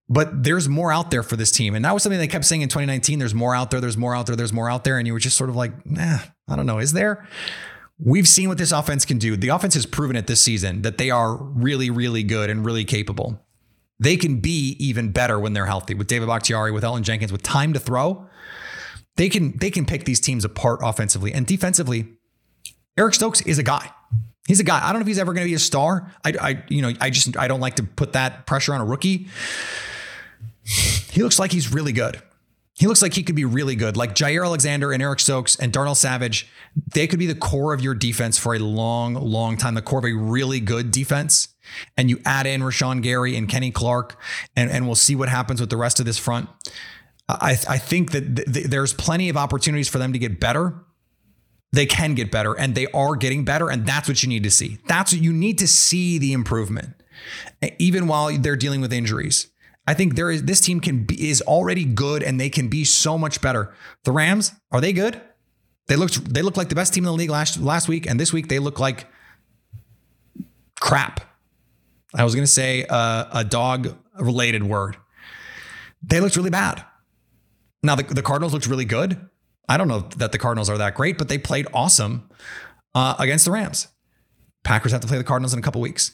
But 0.08 0.44
there's 0.44 0.68
more 0.68 0.92
out 0.92 1.10
there 1.10 1.24
for 1.24 1.36
this 1.36 1.50
team. 1.50 1.74
And 1.74 1.84
that 1.84 1.92
was 1.92 2.04
something 2.04 2.18
they 2.18 2.28
kept 2.28 2.44
saying 2.44 2.62
in 2.62 2.68
2019. 2.68 3.18
There's 3.18 3.34
more 3.34 3.56
out 3.56 3.70
there, 3.72 3.80
there's 3.80 3.96
more 3.96 4.14
out 4.14 4.26
there, 4.26 4.36
there's 4.36 4.52
more 4.52 4.70
out 4.70 4.84
there. 4.84 4.98
And 4.98 5.06
you 5.06 5.12
were 5.12 5.18
just 5.18 5.36
sort 5.36 5.50
of 5.50 5.56
like, 5.56 5.84
nah, 5.84 6.18
I 6.48 6.54
don't 6.56 6.66
know. 6.66 6.78
Is 6.78 6.92
there? 6.92 7.26
We've 7.98 8.28
seen 8.28 8.48
what 8.48 8.58
this 8.58 8.72
offense 8.72 9.04
can 9.04 9.18
do. 9.18 9.36
The 9.36 9.48
offense 9.48 9.74
has 9.74 9.86
proven 9.86 10.16
it 10.16 10.26
this 10.26 10.42
season 10.42 10.82
that 10.82 10.98
they 10.98 11.10
are 11.10 11.36
really, 11.36 11.88
really 11.88 12.22
good 12.22 12.50
and 12.50 12.64
really 12.64 12.84
capable. 12.84 13.40
They 13.98 14.16
can 14.16 14.40
be 14.40 14.76
even 14.78 15.12
better 15.12 15.40
when 15.40 15.54
they're 15.54 15.66
healthy 15.66 15.94
with 15.94 16.06
David 16.06 16.28
Bakhtiari, 16.28 16.70
with 16.70 16.84
Elgton 16.84 17.02
Jenkins, 17.02 17.32
with 17.32 17.42
time 17.42 17.72
to 17.72 17.80
throw. 17.80 18.28
They 19.16 19.30
can 19.30 19.56
they 19.56 19.70
can 19.70 19.86
pick 19.86 20.04
these 20.04 20.20
teams 20.20 20.44
apart 20.44 20.80
offensively 20.82 21.32
and 21.32 21.46
defensively. 21.46 22.06
Eric 22.98 23.14
Stokes 23.14 23.40
is 23.42 23.58
a 23.58 23.62
guy. 23.62 23.90
He's 24.46 24.60
a 24.60 24.64
guy. 24.64 24.78
I 24.82 24.92
don't 24.92 25.00
know 25.00 25.04
if 25.04 25.08
he's 25.08 25.18
ever 25.18 25.32
going 25.32 25.44
to 25.44 25.50
be 25.50 25.54
a 25.54 25.58
star. 25.58 26.12
I, 26.24 26.32
I, 26.40 26.64
you 26.68 26.82
know, 26.82 26.92
I 27.00 27.10
just 27.10 27.36
I 27.36 27.48
don't 27.48 27.60
like 27.60 27.76
to 27.76 27.82
put 27.82 28.12
that 28.12 28.46
pressure 28.46 28.74
on 28.74 28.80
a 28.80 28.84
rookie. 28.84 29.28
He 30.62 31.22
looks 31.22 31.38
like 31.38 31.52
he's 31.52 31.72
really 31.72 31.92
good. 31.92 32.20
He 32.78 32.86
looks 32.86 33.00
like 33.00 33.14
he 33.14 33.22
could 33.22 33.34
be 33.34 33.46
really 33.46 33.74
good. 33.74 33.96
Like 33.96 34.14
Jaire 34.14 34.44
Alexander 34.44 34.92
and 34.92 35.02
Eric 35.02 35.20
Stokes 35.20 35.56
and 35.56 35.72
Darnell 35.72 35.94
Savage, 35.94 36.46
they 36.92 37.06
could 37.06 37.18
be 37.18 37.26
the 37.26 37.34
core 37.34 37.72
of 37.72 37.80
your 37.80 37.94
defense 37.94 38.36
for 38.36 38.54
a 38.54 38.58
long, 38.58 39.14
long 39.14 39.56
time. 39.56 39.74
The 39.74 39.82
core 39.82 40.00
of 40.00 40.04
a 40.04 40.12
really 40.12 40.60
good 40.60 40.90
defense. 40.90 41.48
And 41.96 42.10
you 42.10 42.20
add 42.26 42.46
in 42.46 42.60
Rashan 42.60 43.02
Gary 43.02 43.34
and 43.34 43.48
Kenny 43.48 43.70
Clark, 43.70 44.20
and, 44.54 44.70
and 44.70 44.86
we'll 44.86 44.94
see 44.94 45.16
what 45.16 45.28
happens 45.28 45.60
with 45.60 45.70
the 45.70 45.76
rest 45.76 46.00
of 46.00 46.06
this 46.06 46.18
front. 46.18 46.48
I, 47.28 47.52
I 47.68 47.78
think 47.78 48.12
that 48.12 48.36
th- 48.36 48.52
th- 48.52 48.66
there's 48.66 48.92
plenty 48.92 49.28
of 49.30 49.36
opportunities 49.36 49.88
for 49.88 49.98
them 49.98 50.12
to 50.12 50.18
get 50.18 50.38
better. 50.38 50.74
They 51.72 51.86
can 51.86 52.14
get 52.14 52.30
better 52.30 52.54
and 52.54 52.74
they 52.74 52.86
are 52.88 53.16
getting 53.16 53.44
better. 53.44 53.68
And 53.68 53.84
that's 53.84 54.06
what 54.06 54.22
you 54.22 54.28
need 54.28 54.44
to 54.44 54.50
see. 54.50 54.78
That's 54.86 55.12
what 55.12 55.20
you 55.20 55.32
need 55.32 55.58
to 55.58 55.66
see 55.66 56.18
the 56.18 56.32
improvement, 56.32 56.90
even 57.78 58.06
while 58.06 58.30
they're 58.38 58.54
dealing 58.54 58.80
with 58.80 58.92
injuries. 58.92 59.48
I 59.86 59.94
think 59.94 60.16
there 60.16 60.30
is 60.30 60.42
this 60.42 60.60
team 60.60 60.80
can 60.80 61.04
be 61.04 61.30
is 61.30 61.42
already 61.42 61.84
good 61.84 62.22
and 62.22 62.40
they 62.40 62.50
can 62.50 62.68
be 62.68 62.84
so 62.84 63.16
much 63.16 63.40
better. 63.40 63.74
The 64.04 64.12
Rams, 64.12 64.52
are 64.72 64.80
they 64.80 64.92
good? 64.92 65.20
They 65.86 65.96
looked 65.96 66.32
they 66.32 66.42
looked 66.42 66.56
like 66.56 66.68
the 66.68 66.74
best 66.74 66.92
team 66.92 67.04
in 67.04 67.06
the 67.06 67.12
league 67.12 67.30
last 67.30 67.58
last 67.58 67.88
week, 67.88 68.06
and 68.06 68.18
this 68.18 68.32
week 68.32 68.48
they 68.48 68.58
look 68.58 68.80
like 68.80 69.06
crap. 70.80 71.20
I 72.14 72.24
was 72.24 72.34
gonna 72.34 72.46
say 72.46 72.84
uh, 72.88 73.26
a 73.32 73.44
dog 73.44 73.96
related 74.18 74.64
word. 74.64 74.96
They 76.02 76.20
looked 76.20 76.36
really 76.36 76.50
bad. 76.50 76.84
Now 77.82 77.94
the, 77.94 78.02
the 78.02 78.22
Cardinals 78.22 78.52
looked 78.52 78.66
really 78.66 78.84
good. 78.84 79.28
I 79.68 79.76
don't 79.76 79.88
know 79.88 80.08
that 80.16 80.32
the 80.32 80.38
Cardinals 80.38 80.68
are 80.68 80.78
that 80.78 80.94
great, 80.94 81.18
but 81.18 81.28
they 81.28 81.38
played 81.38 81.66
awesome 81.72 82.28
uh, 82.94 83.14
against 83.18 83.44
the 83.44 83.50
Rams. 83.52 83.88
Packers 84.64 84.92
have 84.92 85.00
to 85.00 85.06
play 85.06 85.18
the 85.18 85.24
Cardinals 85.24 85.52
in 85.52 85.58
a 85.58 85.62
couple 85.62 85.80
weeks. 85.80 86.12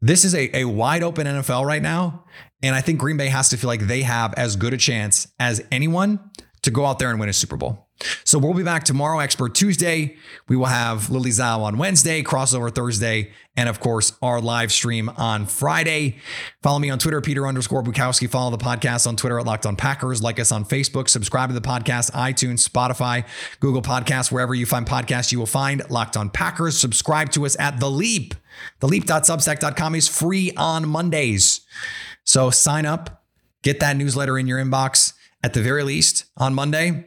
This 0.00 0.24
is 0.24 0.34
a, 0.34 0.56
a 0.56 0.64
wide 0.64 1.02
open 1.02 1.26
NFL 1.26 1.64
right 1.64 1.82
now. 1.82 2.24
And 2.62 2.74
I 2.74 2.80
think 2.80 2.98
Green 2.98 3.16
Bay 3.16 3.28
has 3.28 3.48
to 3.50 3.56
feel 3.56 3.68
like 3.68 3.86
they 3.86 4.02
have 4.02 4.34
as 4.34 4.56
good 4.56 4.74
a 4.74 4.76
chance 4.76 5.28
as 5.38 5.64
anyone 5.70 6.20
to 6.62 6.70
go 6.70 6.84
out 6.84 6.98
there 6.98 7.10
and 7.10 7.18
win 7.18 7.28
a 7.28 7.32
Super 7.32 7.56
Bowl. 7.56 7.86
So 8.24 8.38
we'll 8.38 8.54
be 8.54 8.62
back 8.62 8.84
tomorrow, 8.84 9.18
Expert 9.18 9.54
Tuesday. 9.54 10.16
We 10.48 10.56
will 10.56 10.66
have 10.66 11.10
Lily 11.10 11.30
Zhao 11.30 11.60
on 11.60 11.76
Wednesday, 11.76 12.22
crossover 12.22 12.74
Thursday, 12.74 13.32
and 13.56 13.68
of 13.68 13.78
course, 13.80 14.14
our 14.22 14.40
live 14.40 14.72
stream 14.72 15.10
on 15.18 15.44
Friday. 15.44 16.16
Follow 16.62 16.78
me 16.78 16.88
on 16.88 16.98
Twitter, 16.98 17.20
Peter 17.20 17.46
underscore 17.46 17.82
Bukowski. 17.82 18.28
Follow 18.28 18.50
the 18.50 18.62
podcast 18.62 19.06
on 19.06 19.16
Twitter 19.16 19.38
at 19.38 19.44
Locked 19.44 19.66
On 19.66 19.76
Packers. 19.76 20.22
Like 20.22 20.40
us 20.40 20.50
on 20.50 20.64
Facebook. 20.64 21.08
Subscribe 21.08 21.50
to 21.50 21.54
the 21.54 21.60
podcast, 21.60 22.10
iTunes, 22.12 22.66
Spotify, 22.66 23.26
Google 23.60 23.82
Podcasts, 23.82 24.32
wherever 24.32 24.54
you 24.54 24.64
find 24.64 24.86
podcasts, 24.86 25.30
you 25.30 25.38
will 25.38 25.46
find 25.46 25.82
Locked 25.90 26.16
On 26.16 26.30
Packers. 26.30 26.78
Subscribe 26.78 27.30
to 27.32 27.44
us 27.44 27.58
at 27.58 27.80
The 27.80 27.90
Leap. 27.90 28.34
TheLeap.substack.com 28.80 29.94
is 29.94 30.08
free 30.08 30.52
on 30.56 30.88
Mondays. 30.88 31.60
So 32.24 32.50
sign 32.50 32.86
up, 32.86 33.24
get 33.62 33.80
that 33.80 33.96
newsletter 33.96 34.38
in 34.38 34.46
your 34.46 34.58
inbox 34.58 35.14
at 35.42 35.54
the 35.54 35.62
very 35.62 35.82
least 35.82 36.26
on 36.36 36.54
Monday. 36.54 37.06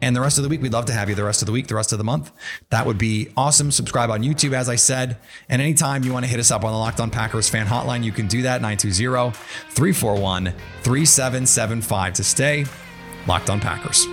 And 0.00 0.14
the 0.14 0.20
rest 0.20 0.36
of 0.36 0.44
the 0.44 0.50
week, 0.50 0.60
we'd 0.60 0.72
love 0.72 0.84
to 0.86 0.92
have 0.92 1.08
you 1.08 1.14
the 1.14 1.24
rest 1.24 1.40
of 1.40 1.46
the 1.46 1.52
week, 1.52 1.68
the 1.68 1.74
rest 1.74 1.92
of 1.92 1.98
the 1.98 2.04
month. 2.04 2.30
That 2.68 2.84
would 2.84 2.98
be 2.98 3.30
awesome. 3.38 3.70
Subscribe 3.70 4.10
on 4.10 4.22
YouTube, 4.22 4.52
as 4.52 4.68
I 4.68 4.76
said. 4.76 5.16
And 5.48 5.62
anytime 5.62 6.04
you 6.04 6.12
want 6.12 6.26
to 6.26 6.30
hit 6.30 6.40
us 6.40 6.50
up 6.50 6.62
on 6.62 6.72
the 6.72 6.78
Locked 6.78 7.00
On 7.00 7.10
Packers 7.10 7.48
fan 7.48 7.66
hotline, 7.66 8.04
you 8.04 8.12
can 8.12 8.26
do 8.26 8.42
that 8.42 8.60
920 8.60 9.32
341 9.70 10.52
3775 10.82 12.12
to 12.14 12.24
stay 12.24 12.66
Locked 13.26 13.48
On 13.48 13.60
Packers. 13.60 14.06